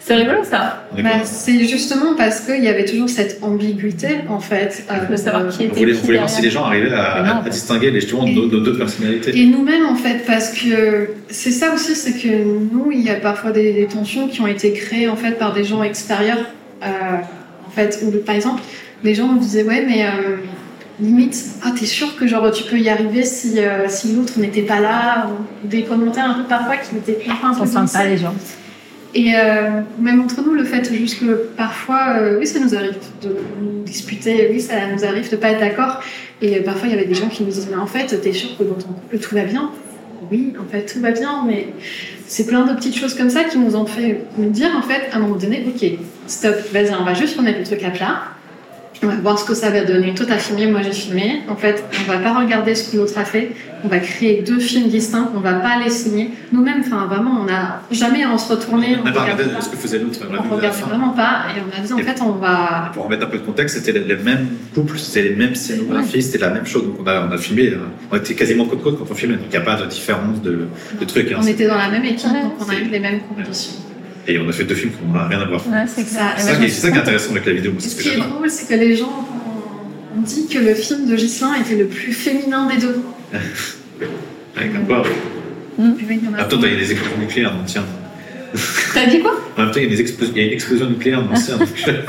[0.00, 0.86] C'est rigolo ça.
[0.96, 4.84] On Bah, c'est justement parce qu'il y avait toujours cette ambiguïté, en fait.
[4.88, 6.92] euh, De savoir qui on était voulait, on qui voulait voir si les gens arrivaient
[6.94, 9.36] à, non, distinguer les, justement Et- nos, nos deux personnalités.
[9.36, 13.16] Et nous-mêmes, en fait, parce que c'est ça aussi, c'est que nous, il y a
[13.16, 16.38] parfois des, des tensions qui ont été créées, en fait, par des gens extérieurs.
[16.84, 16.86] euh,
[17.66, 18.62] en fait, où, par exemple,
[19.02, 20.36] les gens nous disaient, ouais, mais euh,
[21.00, 24.62] limite, ah, t'es sûr que genre tu peux y arriver si, euh, si l'autre n'était
[24.62, 28.34] pas là, ou des commentaires un peu parfois qui étaient un peu sympa les gens.
[29.14, 32.96] Et euh, même entre nous, le fait juste que parfois, euh, oui, ça nous arrive
[33.22, 33.36] de
[33.84, 36.00] disputer, oui, ça nous arrive de pas être d'accord.
[36.42, 38.58] Et parfois, il y avait des gens qui nous disaient, mais en fait, t'es sûr
[38.58, 39.70] que dans ton couple tout va bien?
[40.30, 41.68] Oui, en fait, tout va bien, mais
[42.26, 45.08] c'est plein de petites choses comme ça qui nous ont fait nous dire, en fait,
[45.12, 48.35] à un moment donné, ok, stop, vas-y, on va juste remettre le truc à plat
[49.02, 50.14] on va voir ce que ça va donner.
[50.14, 51.42] Toi, t'as filmé, moi j'ai filmé.
[51.48, 53.52] En fait, on va pas regarder ce que l'autre a fait.
[53.84, 55.30] On va créer deux films distincts.
[55.34, 56.30] On va pas les signer.
[56.52, 58.96] Nous-mêmes, enfin, vraiment, on n'a jamais à se retourner.
[59.00, 60.18] On n'a pas regardé ce que faisait l'autre.
[60.30, 61.44] On, on regarde vraiment pas.
[61.56, 62.90] Et on a dit, en fait, on va.
[62.94, 66.38] Pour remettre un peu de contexte, c'était les mêmes couples, c'était les mêmes scénographies, c'était
[66.38, 66.84] la même chose.
[66.84, 67.78] Donc, on a, on a filmé, euh,
[68.10, 69.36] on était quasiment côte côte quand on filmait.
[69.36, 71.30] Donc, il n'y a pas de différence de, de trucs.
[71.32, 71.38] Hein.
[71.40, 73.74] On était dans la même équipe, donc on a eu les mêmes conditions.
[74.28, 75.66] Et on a fait deux films qui n'ont rien à voir.
[75.68, 76.34] Ouais, c'est ça.
[76.36, 77.72] C'est ça, ça, qui est intéressant avec la vidéo.
[77.78, 79.26] Ce, ce qui est drôle, c'est que les gens
[80.16, 83.00] on dit que le film de Ghislain était le plus féminin des deux.
[84.56, 85.02] Avec un quoi
[85.78, 85.96] En même
[86.48, 87.84] temps, il y a des explosions nucléaires dans le tien.
[88.94, 89.32] T'as dit quoi?
[89.58, 91.58] En même temps, il y a, il y a une explosion nucléaire dans le tien.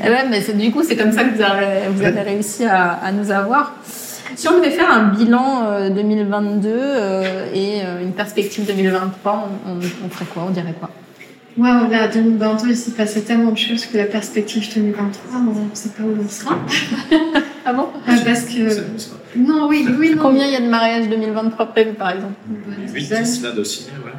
[0.00, 2.92] Eh ouais, mais du coup, c'est comme ça que vous avez, vous avez réussi à,
[2.92, 3.74] à, nous avoir.
[4.36, 9.78] Si on devait faire un bilan 2022 euh, euh, et euh, une perspective 2023, on,
[10.04, 10.44] on ferait quoi?
[10.48, 10.90] On dirait quoi?
[11.56, 15.74] Waouh, là, 2022, il s'est passé tellement de choses que la perspective 2023, on ne
[15.74, 16.56] sait pas où on sera.
[17.64, 17.88] ah bon?
[18.06, 19.36] Parce que.
[19.36, 20.14] Non, oui, oui.
[20.14, 20.22] Non.
[20.22, 22.34] Combien il y a de mariages 2023 prévus, par exemple?
[22.92, 24.12] 8, 10 là d'aussi, ouais.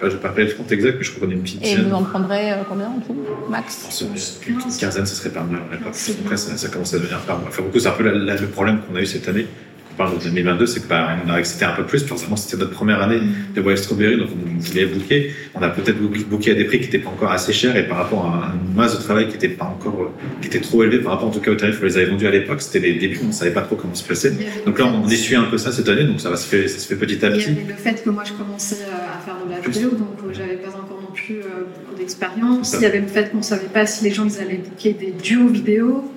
[0.00, 1.64] Je ne vais pas rappeler le compte exact, mais je crois qu'on est une petite
[1.64, 3.16] Et vous en prendrez euh, combien en tout
[3.50, 4.02] Max?
[4.46, 5.60] Une quinzaine, ce serait pas mal.
[5.72, 7.44] Après, ça, ça, commence à devenir pas mal.
[7.48, 9.46] Enfin, beaucoup, c'est un peu le problème qu'on a eu cette année
[9.96, 12.04] parle de 2022, c'est que bah, on a c'était un peu plus.
[12.04, 13.20] Forcément, c'était notre première année
[13.54, 15.32] de Wild Strawberry, donc on voulait booker.
[15.54, 17.98] On a peut-être booké à des prix qui n'étaient pas encore assez chers et par
[17.98, 21.12] rapport à une masse de travail qui était pas encore, qui était trop élevé par
[21.12, 22.62] rapport en tout cas au tarif où on les avait vendus à l'époque.
[22.62, 24.32] C'était les débuts, on savait pas trop comment se placer.
[24.64, 26.78] Donc là, on essuie un peu ça cette année, donc ça va se faire, ça
[26.78, 27.46] se fait petit à petit.
[27.48, 30.18] Il y le fait que moi je commençais euh, à faire de la vidéo, donc
[30.24, 32.74] euh, j'avais pas encore non plus euh, beaucoup d'expérience.
[32.74, 35.12] Il y avait le fait qu'on savait pas si les gens ils allaient booker des
[35.12, 36.12] duos vidéo.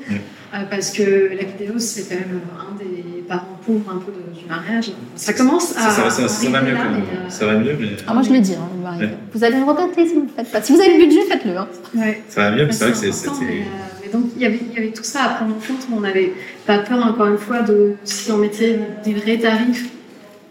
[0.69, 1.01] parce que
[1.35, 4.91] la vidéo, c'est quand même un des parents pauvres un peu du mariage.
[5.15, 5.89] Ça commence à.
[5.89, 7.89] Ça, ça, ça, va mieux, là, mais, ça va mieux, mais.
[8.07, 9.09] Ah, moi, je le dis, hein, ouais.
[9.33, 10.61] vous allez le regretter si vous ne le faites pas.
[10.61, 11.57] Si vous avez le budget, faites-le.
[11.57, 11.67] Hein.
[11.95, 12.21] Ouais.
[12.29, 13.29] Ça va mieux, mais c'est vrai que c'est.
[13.41, 15.97] Mais, donc, il y, avait, il y avait tout ça à prendre en compte, mais
[15.97, 16.33] on n'avait
[16.65, 19.89] pas peur, encore une fois, de si on mettait des vrais tarifs.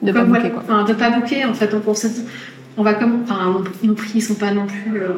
[0.00, 0.62] De ne pas bouquer, quoi.
[0.64, 1.68] Enfin, de pas bouquer, en fait.
[1.68, 2.24] Donc, on s'est dit,
[2.76, 3.22] on va comme.
[3.22, 5.00] Enfin, nos prix, ils sont pas non plus.
[5.00, 5.14] Euh,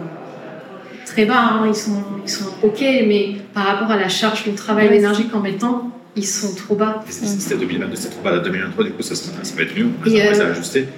[1.05, 1.65] très bas, hein.
[1.67, 5.41] ils, sont, ils sont ok, mais par rapport à la charge de travail, l'énergie qu'en
[5.41, 7.05] mettant, ils sont trop bas.
[7.09, 8.39] C'était 2022, c'était trop bas.
[8.39, 9.89] 2023, du coup, ça, ça, va être mieux.
[10.01, 10.89] On les, a, euh, ajustés.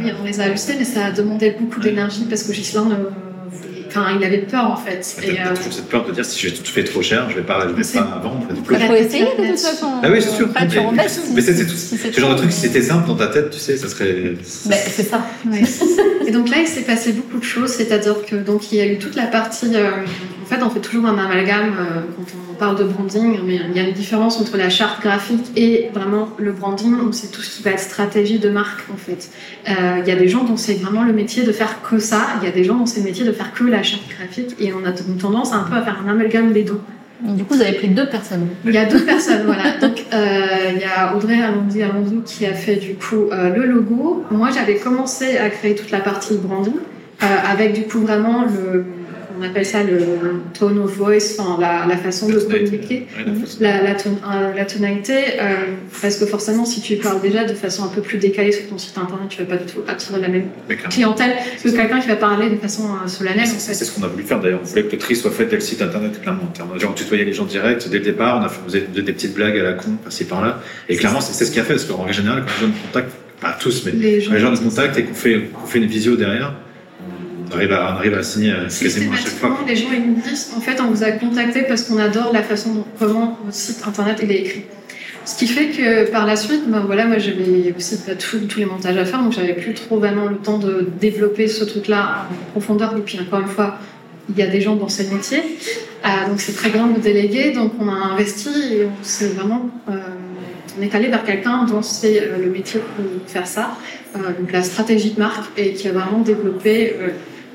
[0.00, 2.88] Oui, on les a ajustés, mais ça a demandé beaucoup d'énergie parce que Gislain
[3.96, 5.16] Enfin, il avait peur en fait.
[5.22, 7.42] Il a toujours cette peur de dire si j'ai tout fait trop cher, je vais
[7.42, 8.44] pas, je vais pas vendre.
[8.50, 9.86] Il faut essayer de toute façon.
[10.02, 10.48] Ah oui, c'est sûr.
[11.32, 11.76] mais c'est tout.
[11.76, 14.34] Ce genre de truc, si c'était simple dans ta tête, tu sais, ça serait.
[14.42, 15.24] c'est ça.
[16.26, 18.86] Et donc là, il s'est passé beaucoup de choses, c'est-à-dire que donc il y a
[18.86, 19.66] eu toute la partie.
[20.44, 23.74] En fait, on fait toujours un amalgame euh, quand on parle de branding, mais il
[23.74, 27.40] y a une différence entre la charte graphique et vraiment le branding, où c'est tout
[27.40, 29.30] ce qui va être stratégie de marque en fait.
[29.70, 32.26] Euh, il y a des gens dont c'est vraiment le métier de faire que ça,
[32.42, 34.54] il y a des gens dont c'est le métier de faire que la charte graphique,
[34.60, 36.80] et on a une tendance un peu à faire un amalgame des deux.
[37.22, 38.48] Du coup, vous avez pris deux personnes.
[38.66, 39.78] Il y a deux personnes, voilà.
[39.78, 44.24] Donc, euh, il y a Audrey Alondi Alonso qui a fait du coup le logo.
[44.30, 46.74] Moi, j'avais commencé à créer toute la partie branding
[47.20, 48.84] avec du coup vraiment le
[49.38, 49.98] on appelle ça le
[50.58, 53.06] tone of voice, enfin, la, la façon de communiquer,
[53.60, 55.54] la, la, euh, la, tonalité, euh,
[56.00, 58.78] parce que forcément, si tu parles déjà de façon un peu plus décalée sur ton
[58.78, 60.48] site internet, tu vas pas du tout attirer la même
[60.90, 63.46] clientèle que quelqu'un qui va parler de façon euh, solennelle.
[63.46, 64.60] C'est ce qu'on a voulu faire d'ailleurs.
[64.62, 66.52] On voulait que le tri soit fait dès le site internet, clairement.
[66.88, 69.62] On tutoyait les gens direct dès le départ, on a fait des petites blagues à
[69.62, 70.60] la con, par-ci par-là.
[70.88, 73.16] Et clairement, c'est ce qui a fait, parce qu'en général, quand les gens nous contactent,
[73.40, 75.86] pas tous, mais les gens, les gens nous contactent et qu'on fait, qu'on fait une
[75.86, 76.54] visio derrière,
[77.54, 79.58] arrive à, on arrive à signer euh, quasiment à chaque fois.
[79.66, 82.42] Les gens ils nous disent en fait on vous a contacté parce qu'on adore la
[82.42, 84.64] façon dont comment votre site internet il est écrit.
[85.26, 88.96] Ce qui fait que par la suite, ben voilà, moi j'avais aussi tous les montages
[88.98, 92.94] à faire, donc j'avais plus trop vraiment le temps de développer ce truc-là en profondeur.
[92.96, 93.78] Et puis encore une fois,
[94.28, 97.52] il y a des gens dans ce métier, euh, donc c'est très grand de déléguer.
[97.52, 99.92] Donc on a investi et on s'est vraiment, euh,
[100.78, 103.78] on est allé vers quelqu'un dont c'est le métier pour faire ça,
[104.14, 106.96] donc la stratégie de marque et qui a vraiment développé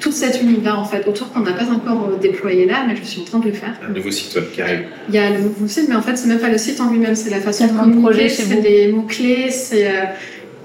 [0.10, 3.04] tout cet univers en fait autour qu'on n'a pas encore euh, déployé là, mais je
[3.04, 3.76] suis en train de le faire.
[3.88, 4.86] Un nouveau site web qui arrive.
[5.08, 6.90] Il y a le nouveau site, mais en fait c'est même pas le site en
[6.90, 10.06] lui-même, c'est la façon de communiquer, c'est des mots clés, c'est euh,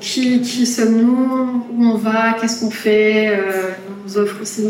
[0.01, 3.71] qui, qui sommes-nous, où on va, qu'est-ce qu'on fait, euh,
[4.07, 4.67] nos offres aussi,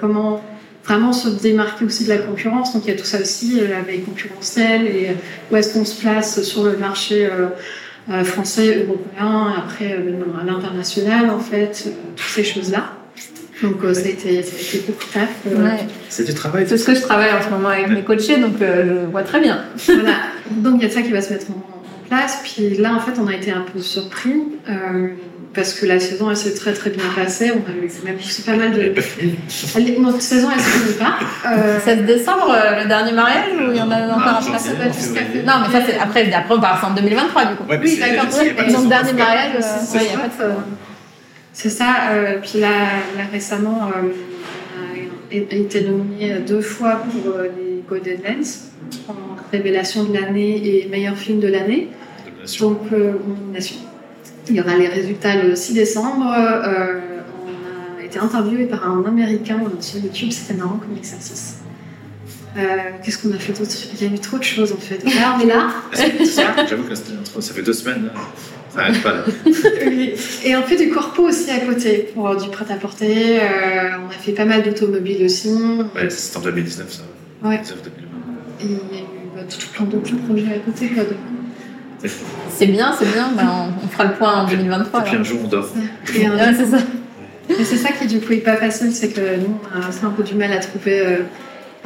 [0.00, 0.42] comment.
[0.84, 2.72] vraiment se démarquer aussi de la concurrence.
[2.72, 5.10] Donc il y a tout ça aussi, la veille concurrentielle et
[5.50, 7.28] où est-ce qu'on se place sur le marché
[8.24, 12.95] français, européen, après à l'international en fait, toutes ces choses-là.
[13.62, 14.44] Donc ça, a été,
[14.86, 15.28] beaucoup de taf.
[16.08, 16.66] C'est du travail.
[16.68, 19.40] C'est ce que je travaille en ce moment avec mes coachés, donc je vois très
[19.40, 19.64] bien.
[19.86, 20.16] voilà.
[20.50, 22.40] Donc il y a ça qui va se mettre en, place.
[22.42, 25.08] Puis là, en fait, on a été un peu surpris euh,
[25.54, 27.52] parce que la saison, elle s'est très très bien passée.
[27.52, 28.94] On a eu même pas mal de.
[30.00, 31.18] Notre saison, elle se finit pas.
[31.48, 31.80] Euh...
[31.80, 35.54] 7 décembre, euh, le dernier mariage ou il y en a encore un après Non,
[35.62, 37.64] mais ça, c'est après, après, on part en 2023 du coup.
[37.68, 38.26] oui, d'accord.
[38.26, 39.64] Donc, dernier mariage,
[39.94, 40.50] il n'y a pas de.
[41.56, 42.10] C'est ça.
[42.10, 48.66] Euh, puis là, là récemment, on a été nominé deux fois pour les Golden Lens
[49.52, 51.88] révélation de l'année et meilleur film de l'année.
[52.60, 53.76] Donc, euh, nomination.
[54.48, 56.26] Il y aura les résultats le 6 décembre.
[56.36, 57.00] Euh,
[57.44, 61.58] on a été interviewé par un Américain sur YouTube, c'était marrant comme exercice.
[62.56, 63.70] Euh, Qu'est-ce qu'on a fait d'autre?
[63.94, 65.02] Il y a eu trop de choses en fait.
[65.04, 65.68] Là, on est là.
[66.68, 68.10] J'avoue que ça fait deux semaines.
[68.70, 69.12] Ça n'arrête pas.
[69.12, 69.24] Là.
[70.44, 73.40] et on fait du corpo aussi à côté pour du prêt-à-porter.
[73.40, 75.50] Euh, on a fait pas mal d'automobiles aussi.
[75.94, 77.02] Ouais, c'était en 2019 ça.
[77.42, 77.58] Ouais.
[77.58, 77.96] 2019,
[78.60, 80.88] et il y a eu bah, tout plein d'autres projets à côté.
[80.88, 81.04] Quoi,
[82.48, 83.30] c'est bien, c'est bien.
[83.36, 85.00] Bah, on, fera le point en 2023.
[85.00, 85.68] Et puis un jour, on dort.
[85.74, 86.78] Ouais, c'est ça.
[87.48, 90.10] Mais c'est ça qui du coup est pas facile, c'est que nous, on a un
[90.10, 91.18] peu du mal à trouver euh,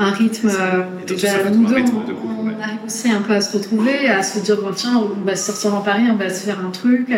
[0.01, 0.49] un rythme.
[0.49, 4.57] Euh, déjà, nous deux, on, arrive aussi un peu à se retrouver, à se dire
[4.61, 7.09] bon, tiens, on va sortir en Paris, on va se faire un truc,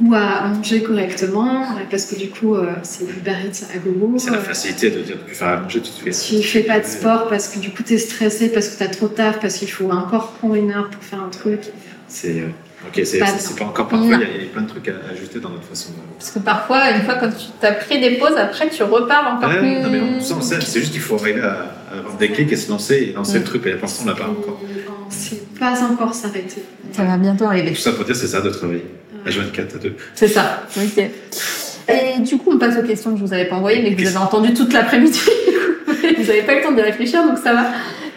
[0.00, 4.18] ou à manger correctement, parce que du coup, euh, c'est Uber Eats à gogo.
[4.18, 6.42] C'est la facilité de dire de faire à manger tout de suite.
[6.42, 8.84] Tu fais pas de sport parce que du coup, tu es stressé, parce que tu
[8.84, 11.60] as trop de taf, parce qu'il faut encore prendre une heure pour faire un truc.
[12.08, 12.44] C'est.
[12.86, 13.26] Ok, c'est pas,
[13.58, 15.96] pas, encore parfois, il y, a plein de trucs à ajuster dans notre façon de.
[16.18, 19.58] Parce que parfois, une fois quand tu as pris des pauses, après tu repars encore
[19.58, 19.80] plus.
[19.80, 23.08] Non, mais on, c'est juste qu'il faut arriver à, avoir des clics et se lancer
[23.10, 23.66] et lancer le truc.
[23.66, 24.60] Et pour l'instant, on l'a pas encore.
[25.08, 26.62] C'est pas encore s'arrêter.
[26.92, 27.72] Ça va bientôt arriver.
[27.72, 28.80] Tout ça pour dire, c'est ça notre vie.
[29.24, 29.96] À 24 à 2.
[30.14, 31.04] C'est ça, ok.
[31.88, 34.00] Et du coup, on passe aux questions que je vous avais pas envoyées, mais que
[34.00, 35.20] vous avez entendues toute l'après-midi.
[35.86, 37.66] vous n'avez pas eu le temps de réfléchir, donc ça va.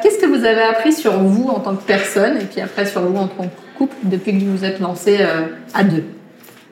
[0.02, 3.02] Qu'est-ce que vous avez appris sur vous en tant que personne et puis après sur
[3.02, 5.42] vous en tant que couple depuis que vous vous êtes lancé euh,
[5.74, 6.04] à deux?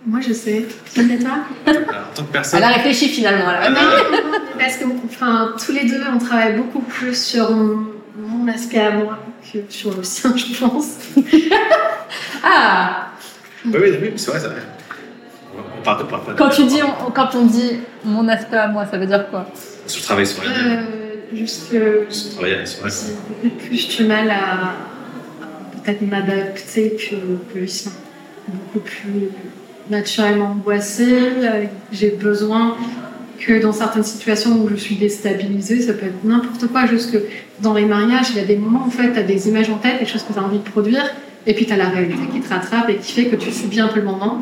[0.08, 0.65] Moi, je sais.
[0.86, 2.60] C'est toi En tant que personne.
[2.60, 3.43] Elle a réfléchi finalement.
[3.48, 3.78] Ah, non,
[4.58, 9.20] parce que enfin, tous les deux, on travaille beaucoup plus sur mon, aspect à moi
[9.52, 10.96] que sur le sien, je pense.
[12.43, 13.10] ah
[13.65, 14.62] Oui, oui, oui c'est vrai, c'est vrai.
[15.78, 16.34] On part de parfois.
[16.36, 16.80] Quand, tu dis,
[17.13, 19.46] quand on dit mon aspect à moi, ça veut dire quoi?
[19.88, 20.88] Sur le travail sur elle
[21.34, 24.74] juste que j'ai plus du mal à,
[25.84, 27.91] peut-être m'adapter que, que Lucien.
[28.48, 29.30] Beaucoup plus
[29.89, 31.15] naturellement angoissée.
[31.91, 32.76] J'ai besoin
[33.39, 37.23] que dans certaines situations où je suis déstabilisée, ça peut être n'importe quoi, juste que
[37.62, 39.69] dans les mariages, il y a des moments où en fait, tu as des images
[39.69, 41.04] en tête, des choses que tu as envie de produire,
[41.45, 43.80] et puis tu as la réalité qui te rattrape et qui fait que tu subis
[43.80, 44.41] un peu le moment.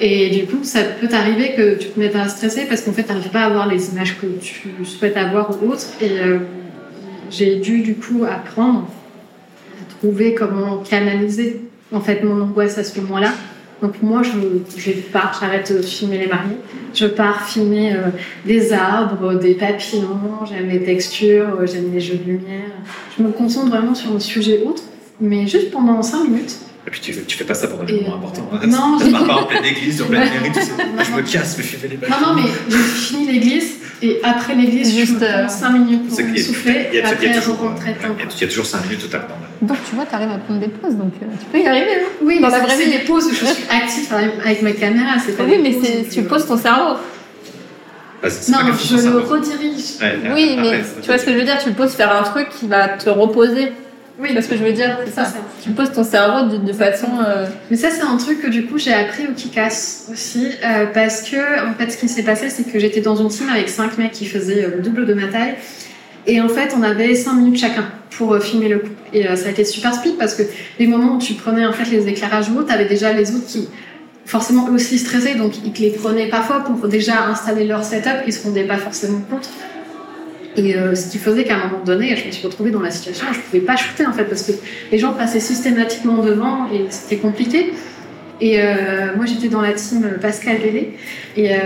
[0.00, 3.04] Et du coup, ça peut t'arriver que tu te mettes à stresser parce qu'en fait,
[3.04, 5.86] tu n'arrives pas à avoir les images que tu souhaites avoir ou autres.
[6.02, 6.38] Et euh,
[7.30, 8.86] j'ai dû du coup apprendre
[9.80, 11.62] à trouver comment canaliser
[11.92, 13.32] en fait mon angoisse à ce moment-là.
[13.82, 14.30] Donc moi, je,
[14.78, 16.56] je pars, j'arrête de filmer les mariés.
[16.94, 18.08] Je pars filmer euh,
[18.46, 22.70] des arbres, des papillons, j'aime les textures, euh, j'aime les jeux de lumière.
[23.18, 24.82] Je me concentre vraiment sur un sujet autre,
[25.20, 26.56] mais juste pendant 5 minutes.
[26.86, 28.48] Et puis tu, tu fais pas ça pendant les moments importants.
[28.66, 31.04] Non, je pars pas en pleine église, en pleine mairie, tout ça.
[31.04, 33.72] Je me casse, je fais les Non, non, mais j'ai fini l'église
[34.02, 38.10] et après l'église, juste 5 minutes pour souffler et après je rentre très tard.
[38.18, 39.26] Il y a toujours 5 minutes au total.
[39.62, 41.86] Donc tu vois, tu arrives à prendre des pauses, donc euh, tu peux y arriver.
[42.02, 44.12] Hein oui, mais c'est des pauses où je suis active
[44.44, 45.74] avec ma caméra, c'est pas Oui, mais
[46.08, 46.98] tu poses ton cerveau.
[48.22, 49.98] Bah, non, je le redirige.
[50.34, 52.48] oui, mais tu vois ce que je veux dire, tu le poses faire un truc
[52.50, 53.72] qui va te reposer.
[54.18, 54.30] Oui.
[54.32, 55.32] C'est ce que je veux dire, c'est ça.
[55.62, 57.08] Tu poses ton cerveau de, façon.
[57.24, 60.86] Euh, Mais ça, c'est un truc que du coup j'ai appris au Kikas aussi, euh,
[60.92, 63.68] parce que en fait, ce qui s'est passé, c'est que j'étais dans une team avec
[63.68, 65.56] cinq mecs qui faisaient euh, le double de ma taille,
[66.26, 68.88] et en fait, on avait cinq minutes chacun pour filmer le coup.
[69.12, 70.42] Et ça a été super speed parce que
[70.78, 73.68] les moments où tu prenais en fait les éclairages tu avais déjà les autres qui
[74.24, 78.32] forcément aussi stressés, donc ils te les prenaient parfois pour déjà installer leur setup, ils
[78.32, 79.48] se rendaient pas forcément compte.
[80.56, 82.90] Et euh, ce qui faisait qu'à un moment donné, je me suis retrouvée dans la
[82.90, 84.52] situation où je ne pouvais pas shooter en fait parce que
[84.90, 87.72] les gens passaient systématiquement devant et c'était compliqué.
[88.40, 90.96] Et euh, moi j'étais dans la team Pascal Bélé
[91.36, 91.58] et euh,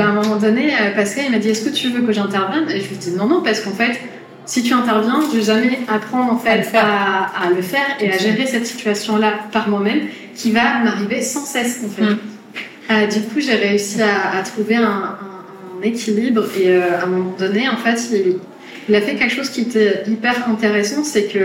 [0.00, 2.68] à un moment donné, Pascal il m'a dit est-ce que tu veux que j'intervienne?
[2.70, 3.98] Et je lui ai dit non non parce qu'en fait
[4.46, 8.46] si tu interviens, je vais jamais apprendre en fait à le faire, et à gérer
[8.46, 10.00] cette situation-là par moi-même
[10.34, 12.02] qui va m'arriver sans cesse en fait.
[12.02, 13.08] Mm.
[13.08, 15.18] du coup j'ai réussi à, trouver un
[15.82, 18.10] équilibre et euh, à un moment donné, en fait,
[18.88, 21.38] il a fait quelque chose qui était hyper intéressant, c'est que,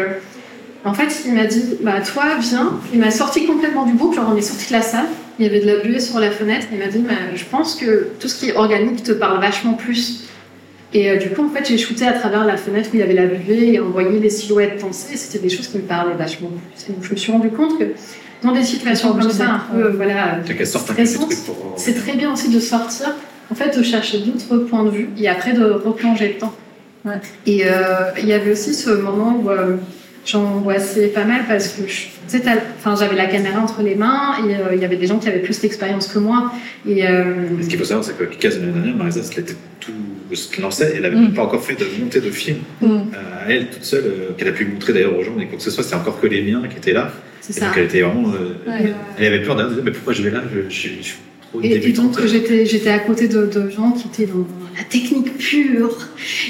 [0.85, 2.79] en fait, il m'a dit, bah, toi, viens.
[2.93, 5.05] Il m'a sorti complètement du groupe, genre, on est sorti de la salle.
[5.39, 6.67] Il y avait de la buée sur la fenêtre.
[6.71, 9.73] Il m'a dit, bah, je pense que tout ce qui est organique te parle vachement
[9.73, 10.25] plus.
[10.93, 13.03] Et euh, du coup, en fait, j'ai shooté à travers la fenêtre où il y
[13.03, 15.17] avait la buée et envoyé les silhouettes danser.
[15.17, 16.89] C'était des choses qui me parlaient vachement plus.
[16.89, 17.85] Et donc, je me suis rendu compte que
[18.43, 21.33] dans des situations comme ça, un peu, voilà, stressantes,
[21.77, 23.15] c'est très bien aussi de sortir,
[23.51, 26.53] en fait, de chercher d'autres points de vue et après de replonger dedans.
[27.05, 27.15] Ouais.
[27.45, 29.75] Et euh, il y avait aussi ce moment où euh,
[30.25, 31.83] j'angoissais pas mal parce que
[32.77, 35.27] enfin, j'avais la caméra entre les mains et euh, il y avait des gens qui
[35.27, 36.51] avaient plus d'expérience que moi.
[36.87, 39.41] Et, euh, Ce qu'il faut savoir, c'est que Kikaz, l'année dernière, Marisa se
[39.79, 39.91] tout
[40.33, 41.33] se lançait, elle n'avait même mm.
[41.33, 42.85] pas encore fait de montée de film mm.
[42.85, 45.63] euh, à elle toute seule, qu'elle a pu montrer d'ailleurs aux gens, et quoi que
[45.63, 47.11] ce soit, c'était encore que les miens qui étaient là.
[47.41, 47.67] C'est ça.
[47.67, 48.31] Donc elle était vraiment.
[49.17, 50.41] Elle avait peur de mais pourquoi je vais là?
[50.53, 51.13] Je, je, je
[51.61, 55.95] et, donc j'étais j'étais à côté de, gens qui étaient dans la technique pure.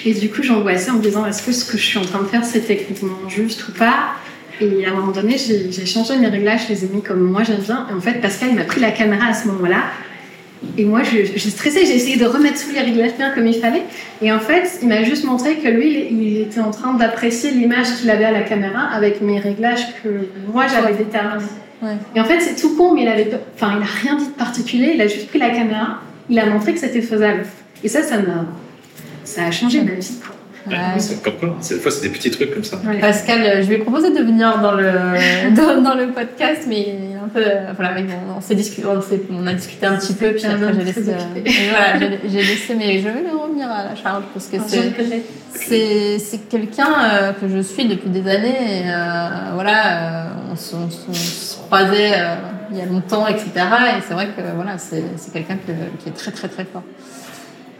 [0.05, 2.21] Et du coup j'angoissais en me disant est-ce que ce que je suis en train
[2.21, 4.13] de faire c'est techniquement juste ou pas?
[4.61, 7.43] Et à un moment donné j'ai changé mes réglages je les ai mis comme moi
[7.43, 7.87] j'aime bien.
[7.89, 9.83] Et en fait Pascal m'a pris la caméra à ce moment-là.
[10.77, 13.83] Et moi j'ai stressé j'ai essayé de remettre tous les réglages bien comme il fallait.
[14.21, 17.87] Et en fait il m'a juste montré que lui il était en train d'apprécier l'image
[17.99, 20.09] qu'il avait à la caméra avec mes réglages que
[20.53, 21.43] moi j'avais déterminés
[22.15, 24.91] et en fait, c'est tout con, mais il avait, enfin, il rien dit de particulier.
[24.95, 27.45] Il a juste pris la caméra, il a montré que c'était faisable.
[27.83, 28.45] Et ça, ça m'a,
[29.23, 30.19] ça a changé ma vie.
[30.65, 30.77] Ouais.
[30.97, 32.79] c'est comme quoi, cette fois, c'est des petits trucs comme ça.
[33.01, 34.91] Pascal, je lui ai proposé de venir dans le,
[35.83, 37.43] dans, le podcast, mais un peu,
[37.75, 37.95] voilà,
[38.35, 42.41] on, s'est discuté, on, a discuté un petit peu, puis après, j'ai laissé, voilà, j'ai
[42.41, 44.57] laissé, mais je vais revenir à la charge parce que
[45.53, 50.55] c'est, c'est quelqu'un euh, que je suis depuis des années, et, euh, voilà, euh, on,
[50.55, 52.13] se croisait
[52.71, 53.51] il y a longtemps, etc.
[53.55, 55.57] Et c'est vrai que, voilà, c'est, c'est quelqu'un
[55.99, 56.83] qui est très, très, très fort.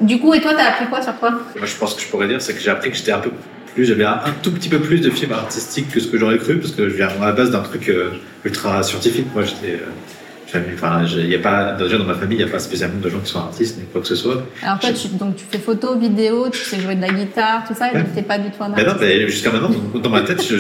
[0.03, 1.31] Du coup, et toi, t'as appris quoi sur toi?
[1.31, 3.31] Moi, je pense que je pourrais dire, c'est que j'ai appris que j'étais un peu
[3.73, 6.59] plus, j'avais un, tout petit peu plus de films artistiques que ce que j'aurais cru,
[6.59, 8.11] parce que je viens à la base d'un truc euh,
[8.43, 9.27] ultra scientifique.
[9.33, 9.75] Moi, j'étais.
[9.75, 12.99] Euh, enfin, il y a pas, déjà dans ma famille, il n'y a pas spécialement
[12.99, 14.43] de gens qui sont artistes, ni quoi que ce soit.
[14.61, 17.73] Alors toi, tu, donc, tu fais photo, vidéo, tu sais jouer de la guitare, tout
[17.73, 18.87] ça, et tu pas du tout un artiste.
[18.87, 20.55] non, mais jusqu'à maintenant, dans ma tête, je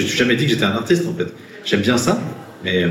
[0.00, 1.28] n'ai jamais dit que j'étais un artiste, en fait.
[1.64, 2.18] J'aime bien ça,
[2.64, 2.90] mais, euh,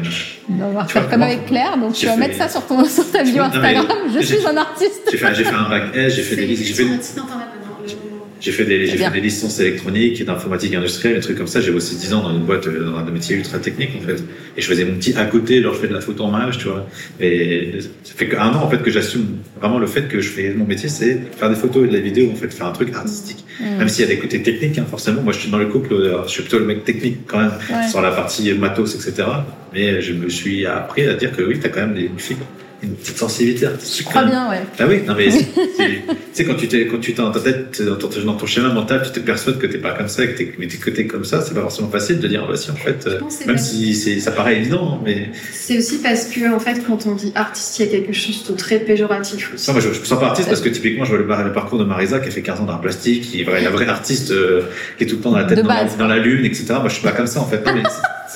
[0.62, 3.23] on va faire comme avec Claire, donc tu vas mettre ça sur, ton, sur ta
[3.23, 3.86] bio Instagram.
[4.13, 5.10] je suis un artiste.
[5.12, 6.84] J'ai fait, fait, un bac S, j'ai fait des fait,
[8.39, 11.60] j'ai fait, des, j'ai fait des licences électroniques, d'informatique industrielle, des trucs comme ça.
[11.60, 14.23] J'ai bossé 10 ans dans une boîte, euh, dans un métier ultra technique, en fait.
[14.56, 16.60] Et je faisais mon petit à côté, genre je fais de la photo en mariage,
[16.60, 16.88] tu vois.
[17.19, 20.54] Et ça fait qu'un an, en fait, que j'assume vraiment le fait que je fais
[20.54, 22.93] mon métier, c'est faire des photos et de la vidéo, en fait, faire un truc
[22.93, 23.43] artistique.
[23.60, 23.78] Mm.
[23.78, 25.21] Même s'il y a des côtés techniques, hein, forcément.
[25.23, 27.52] Moi, je suis dans le couple, euh, je suis plutôt le mec technique quand même,
[27.89, 29.28] sur la partie matos, etc.
[29.73, 32.38] Mais je me suis appris à dire que oui, t'as quand même des filles
[32.84, 34.06] une petite sensibilité artistique.
[34.06, 34.62] Je crois bien, ouais.
[34.80, 35.44] Ah oui, non mais tu
[36.34, 38.70] sais quand tu t'es quand tu t'es dans ta tête dans ton, dans ton, schéma
[38.70, 41.26] mental, tu te persuades que t'es pas comme ça, que t'es mais que t'es comme
[41.26, 43.96] ça, c'est pas forcément facile de dire ah bah si en fait, euh, même si
[43.96, 47.80] c'est ça paraît évident, mais c'est aussi parce que en fait quand on dit artiste,
[47.80, 49.70] il y a quelque chose de très péjoratif aussi.
[49.70, 51.80] Non, moi je, je me sens pas artiste parce que typiquement je vois le, parcours
[51.80, 54.62] de Marisa qui a fait 15 ans d'art plastique, qui est la vraie artiste euh,
[54.98, 56.66] qui est tout le temps dans la tête dans, dans, la lune, etc.
[56.70, 57.66] Moi je suis pas comme ça en fait.
[57.66, 57.84] Non, mais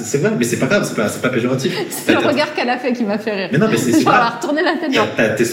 [0.03, 1.75] c'est vrai, mais c'est pas grave, c'est pas, pas péjoratif.
[1.89, 3.49] C'est le regard qu'elle a fait qui m'a fait rire.
[3.51, 4.29] Mais non, mais c'est pas.
[4.29, 4.91] retourner la tête.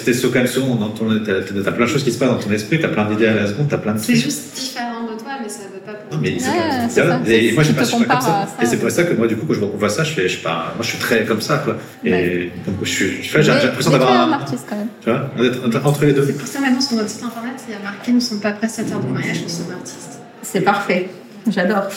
[0.04, 1.08] T'es quand même dans ton.
[1.24, 3.46] T'as plein de choses qui se passent dans ton esprit, t'as plein d'idées à la
[3.46, 3.98] seconde, t'as plein de.
[3.98, 5.92] C'est juste différent de toi, mais ça veut pas.
[6.12, 7.20] Non, mais c'est ça.
[7.26, 8.48] Et moi, je pas, comme ça.
[8.62, 10.36] Et c'est pour ça que moi, du coup, quand je vois ça, je fais, je
[10.36, 11.76] sais pas, moi, je suis très comme ça, quoi.
[12.04, 14.32] Et donc, je suis, j'ai l'impression d'avoir un.
[14.32, 14.88] artiste quand même.
[15.00, 16.24] Tu vois, entre les deux.
[16.26, 18.40] C'est pour ça, maintenant, sur notre site internet, il y a marqué, nous ne sommes
[18.40, 20.18] pas prestataires de mariage, nous sommes artistes.
[20.42, 21.08] C'est parfait.
[21.50, 21.88] J'adore.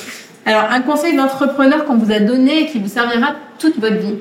[0.45, 4.15] Alors, un conseil d'entrepreneur qu'on vous a donné et qui vous servira toute votre vie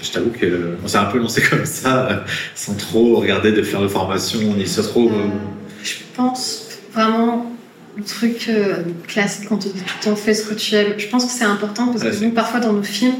[0.00, 2.24] Je t'avoue qu'on s'est un peu lancé comme ça,
[2.54, 5.08] sans trop regarder de faire de formation, ni se trop.
[5.08, 5.28] Euh,
[5.82, 7.52] je pense vraiment
[7.96, 10.94] le truc euh, classique quand on dit tout le temps fais ce que tu aimes.
[10.98, 13.14] Je pense que c'est important parce que nous, parfois dans nos films,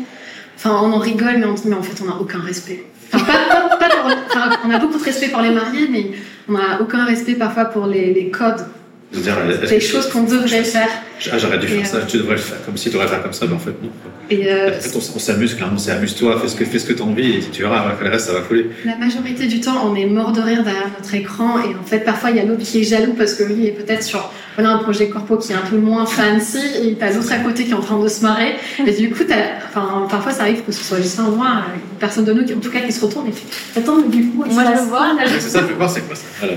[0.57, 2.87] enfin, on en rigole, mais on dit mais en fait, on n'a aucun respect.
[3.13, 6.13] on a beaucoup de respect pour les mariés, mais
[6.49, 8.67] on n'a aucun respect parfois pour les, les codes
[9.13, 10.89] des choses qu'on devrait faire.
[11.33, 13.33] Ah, j'aurais dû faire ça, tu devrais le faire, comme si tu devrais faire comme
[13.33, 13.91] ça, mais en fait, non.
[14.29, 16.93] Et euh, en fait, on, s'amuse, clairement, c'est amuse-toi, fais ce que, fais ce que
[16.93, 18.71] tu as envie, et tu verras, le reste, ça va couler.
[18.85, 22.01] La majorité du temps, on est mort de rire derrière notre écran, et en fait,
[22.01, 24.73] parfois, il y a l'autre qui est jaloux parce que lui est peut-être sur voilà,
[24.73, 27.71] un projet corpo qui est un peu moins fancy, et t'as l'autre à côté qui
[27.71, 29.23] est en train de se marrer, et du coup,
[29.69, 32.53] enfin, parfois, ça arrive que ce soit juste un moi, une personne de nous, qui,
[32.53, 34.89] en tout cas, qui se retourne et fait Attends, mais du coup, moi, je le
[34.89, 35.17] vois.
[35.39, 36.57] C'est ça, je veux voir, c'est quoi ça voilà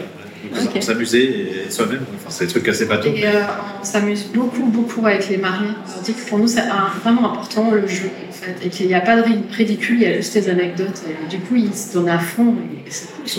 [0.67, 0.81] okay.
[0.81, 2.01] s'amuser soi-même.
[2.15, 3.09] Enfin, c'est des trucs assez bateaux.
[3.13, 3.41] Et euh,
[3.81, 5.71] on s'amuse beaucoup, beaucoup avec les mariés.
[5.97, 6.63] On dit que pour nous, c'est
[7.03, 8.55] vraiment important le jeu, en fait.
[8.65, 9.23] Et qu'il n'y a pas de
[9.55, 11.01] ridicule, il y a juste des anecdotes.
[11.07, 12.55] Et du coup, ils se donnent à fond.
[12.85, 12.89] Et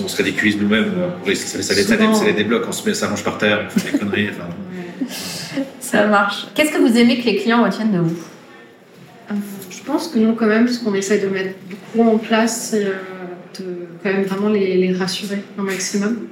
[0.03, 0.93] on se ridiculise nous-mêmes.
[1.35, 2.65] Ça, ça, les, ça, les débloque.
[2.69, 4.31] On se met, ça mange par terre, on fait des conneries.
[4.31, 4.49] Enfin,
[5.81, 6.47] Ça marche.
[6.55, 8.17] Qu'est-ce que vous aimez que les clients retiennent de vous
[9.31, 9.35] euh,
[9.71, 12.85] Je pense que nous, quand même, ce qu'on essaie de mettre beaucoup en place, c'est
[12.85, 12.93] euh,
[13.59, 13.65] de
[14.03, 16.27] quand même vraiment les, les rassurer un maximum.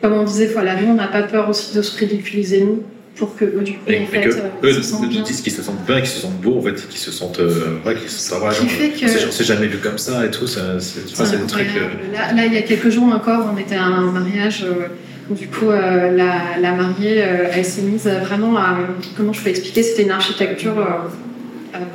[0.00, 2.82] Comme on disait, voilà, nous, on n'a pas peur aussi de se ridiculiser, nous
[3.16, 5.22] pour que eux, du coup, et, en fait, que, euh, eux se bien.
[5.22, 7.78] disent qu'ils se sentent bien, qu'ils se sentent beaux, en fait, qu'ils se sentent, euh,
[7.84, 10.24] ouais, qu'ils se sentent, ouais, Ce qui fait que- on s'est jamais vu comme ça
[10.24, 13.52] et tout, ça, c'est, des trucs, euh, Là, là, il y a quelques jours encore,
[13.52, 14.86] on était à un mariage euh,
[15.34, 18.78] du coup, euh, la, la mariée, euh, elle s'est mise vraiment à.
[19.16, 21.08] Comment je peux expliquer C'était une architecture euh,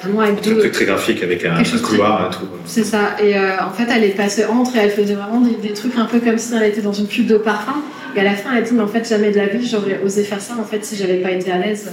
[0.02, 2.48] vraiment avec un truc très graphique avec un, un couloir et tout.
[2.66, 3.16] C'est ça.
[3.22, 5.98] Et euh, en fait, elle est passée entre et elle faisait vraiment des, des trucs
[5.98, 7.82] un peu comme si elle était dans une pub de parfum.
[8.16, 10.00] Et à la fin, elle a dit, mais en fait, jamais de la vie, j'aurais
[10.04, 11.92] osé faire ça, en fait, si j'avais pas été à l'aise.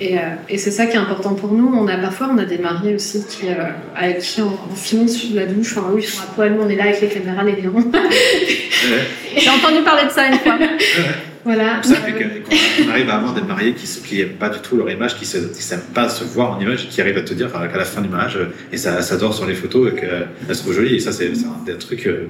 [0.00, 1.72] Et, euh, et c'est ça qui est important pour nous.
[1.74, 3.54] On a parfois, on a des mariés aussi qui, euh,
[3.96, 5.76] avec qui on, on finit sous la douche.
[5.76, 7.74] Enfin, oui, ils sont à poil, nous, on est là avec les caméras, les lions.
[7.74, 7.82] Ouais.
[9.36, 10.58] J'ai entendu parler de ça une fois.
[11.48, 11.82] voilà.
[11.82, 12.42] Ça Euh, fait
[12.84, 15.52] qu'on arrive à avoir des mariés qui n'aiment pas du tout leur image, qui ne
[15.54, 18.08] s'aiment pas se voir en image, qui arrivent à te dire qu'à la fin du
[18.08, 21.28] mariage, euh, et ça, dort sur les photos, et qu'elles sont jolies, et ça, c'est
[21.30, 22.06] un des trucs.
[22.06, 22.28] euh,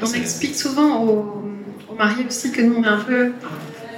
[0.00, 1.42] On explique souvent aux,
[1.90, 3.32] aux mariés aussi que nous, on a un peu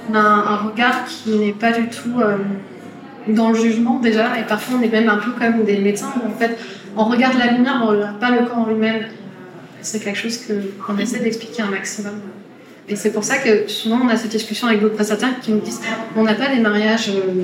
[0.09, 2.37] on a un, un regard qui n'est pas du tout euh,
[3.27, 6.27] dans le jugement déjà, et parfois on est même un peu comme des médecins où
[6.27, 6.57] en fait
[6.97, 9.01] on regarde la lumière, on ne regarde pas le corps en lui-même.
[9.81, 10.39] C'est quelque chose
[10.85, 12.13] qu'on essaie d'expliquer un maximum.
[12.87, 15.59] Et c'est pour ça que souvent on a cette discussion avec d'autres prestataires qui nous
[15.59, 15.81] disent
[16.15, 17.43] on n'a pas des mariages euh,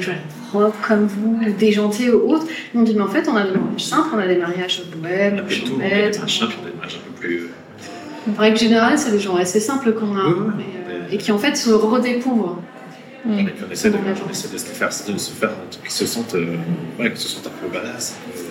[0.49, 2.45] propres comme vous, déjantés ou autres.
[2.75, 5.33] On dit mais en fait on a des mariages simples, on a des mariages bohèmes,
[5.35, 7.49] on a des machins, puis on a des images un peu plus.
[8.29, 11.17] en règle générale, c'est des gens assez simples qu'on a, Oui, oui, mais, euh, et
[11.17, 12.61] qui en fait se redécouvrent.
[13.25, 13.45] Mm.
[13.45, 15.93] Puis on essaie de, on essaie de se faire, de se faire un truc qui
[15.93, 16.55] se sentent, euh,
[16.99, 18.15] ouais, qui se sentent un peu badass.
[18.27, 18.50] un peu-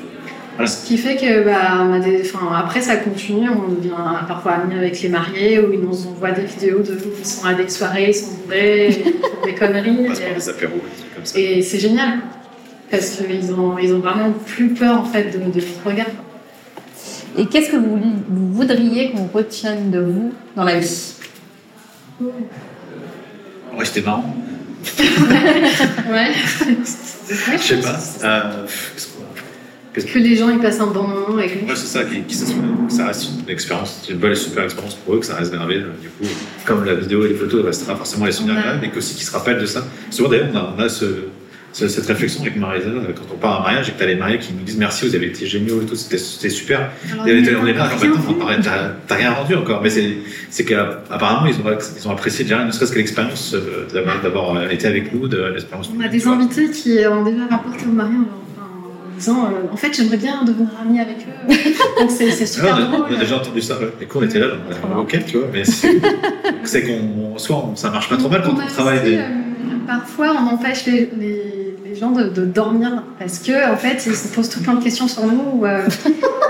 [0.61, 0.67] Voilà.
[0.71, 3.95] Ce qui fait que bah, on a des, enfin, après ça continue, on devient
[4.29, 7.55] parfois amis avec les mariés ou ils nous envoient des vidéos de ils sont à
[7.55, 9.97] des soirées, ils sont bourrés, ils font des conneries.
[10.01, 11.39] On passe par des apéros, des trucs comme ça.
[11.39, 12.19] Et, et c'est génial
[12.91, 16.07] parce qu'ils ont, ils ont vraiment plus peur en fait de, de notre regard.
[17.39, 17.99] Et qu'est-ce que vous,
[18.29, 21.15] vous voudriez qu'on retienne de vous dans la vie?
[23.73, 24.35] Ouais, c'était marrant.
[26.11, 26.33] Ouais.
[27.31, 27.99] Je sais pas.
[28.25, 28.67] Euh,
[29.95, 31.69] qu'on- Que les gens ils passent un bon moment avec nous.
[31.69, 32.37] Ouais, c'est ça, qui, qui
[32.89, 35.77] que ça reste une expérience, une et super expérience pour eux, que ça reste gravé.
[35.77, 36.33] euh, Du coup,
[36.65, 39.33] comme la vidéo et les photos, restera forcément les souvenirs agréables, mais qu'aussi qu'ils se
[39.33, 39.85] rappellent de ça.
[40.11, 41.05] Souvent, d'ailleurs, on a, on a ce,
[41.73, 44.07] ce- cette réflexion avec Marisa, euh, quand on part à un mariage et que t'as
[44.07, 46.91] les mariés qui nous disent merci, vous avez été géniaux et tout, c'était super.
[47.13, 47.89] Alors, Et on est- on est là,
[49.07, 50.17] t'as rien rendu encore, mais c'est
[50.51, 54.87] c'est qu'apparemment, ils ont, ils ont apprécié déjà, ne serait-ce que l'expérience euh, d'avoir- été
[54.89, 55.91] avec nous, de l'expérience.
[55.97, 58.50] On a des invités qui ont déjà rapporté au mari en, en
[59.21, 61.55] disant euh, en fait j'aimerais bien devenir ami avec eux.
[62.01, 63.07] Donc c'est super on, a, drôle.
[63.11, 63.79] on a déjà entendu ça.
[64.01, 64.47] Et qu'on était là,
[64.89, 68.43] on a- ok, tu vois, mais c'est qu'on, soit on- ça marche pas trop mal
[68.43, 69.17] quand On on travaille aussi, des.
[69.19, 69.23] euh,
[69.87, 71.60] parfois on empêche les, les- les
[72.01, 75.07] gens de, de dormir parce que en fait ils se posent tout plein de questions
[75.07, 75.83] sur nous ou euh,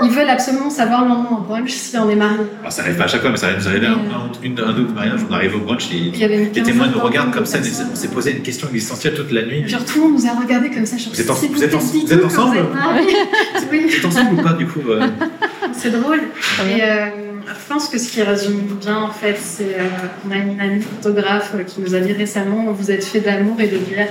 [0.03, 2.37] ils veulent absolument savoir le lendemain au brunch si on est marié.
[2.65, 4.79] Ah, ça arrive pas à chaque fois, mais ça arrive nous arriver un, un, un
[4.81, 7.59] autre mariage, on arrive au brunch, et les témoins nous regardent comme ça,
[7.91, 9.67] on s'est posé une question existentielle toute la nuit.
[9.67, 10.97] Genre tout le monde nous a regardé comme ça.
[10.97, 13.05] genre, Vous êtes en- vous êtes en- vous êtes ensemble êtes mariés.
[13.71, 13.85] Oui.
[13.87, 15.07] Vous êtes ensemble ou pas, du coup euh,
[15.73, 16.19] C'est drôle.
[16.65, 16.77] bien.
[16.77, 17.05] Et euh,
[17.47, 19.83] je pense que ce qui résume bien, en fait, c'est euh,
[20.27, 23.55] on a une amie photographe euh, qui nous a dit récemment vous êtes fait d'amour
[23.59, 24.07] et de bière.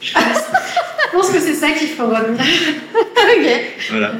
[0.00, 0.22] Je pense,
[1.14, 2.40] je pense que c'est ça qu'il faut retenir.
[2.96, 3.46] Ok,
[3.90, 4.10] Voilà.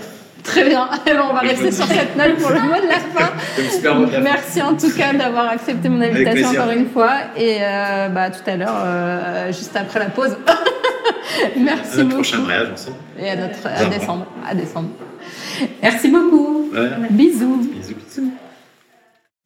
[0.43, 0.89] très bien.
[1.07, 4.21] Eh ben, on va rester sur cette note pour le mot de la fin.
[4.23, 7.13] Merci en tout cas d'avoir accepté mon invitation encore une fois.
[7.37, 10.37] Et euh, bah, tout à l'heure, euh, juste après la pause.
[11.45, 12.15] À Merci notre beaucoup.
[12.23, 12.97] prochain mariage ensemble.
[13.19, 14.27] Et à, notre, à décembre.
[14.49, 14.89] À décembre.
[15.83, 16.71] Merci beaucoup.
[16.73, 16.89] Ouais.
[17.11, 17.69] Bisous.
[17.75, 18.33] Bisous, bisous.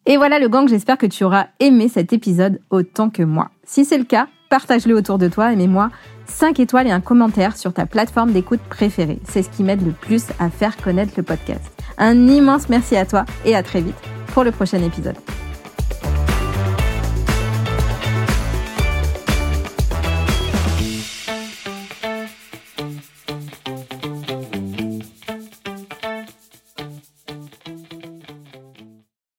[0.06, 3.50] Et voilà le gang, j'espère que tu auras aimé cet épisode autant que moi.
[3.64, 5.90] Si c'est le cas, partage-le autour de toi et mets-moi
[6.28, 9.18] 5 étoiles et un commentaire sur ta plateforme d'écoute préférée.
[9.28, 11.62] C'est ce qui m'aide le plus à faire connaître le podcast.
[11.98, 13.96] Un immense merci à toi et à très vite
[14.32, 15.16] pour le prochain épisode.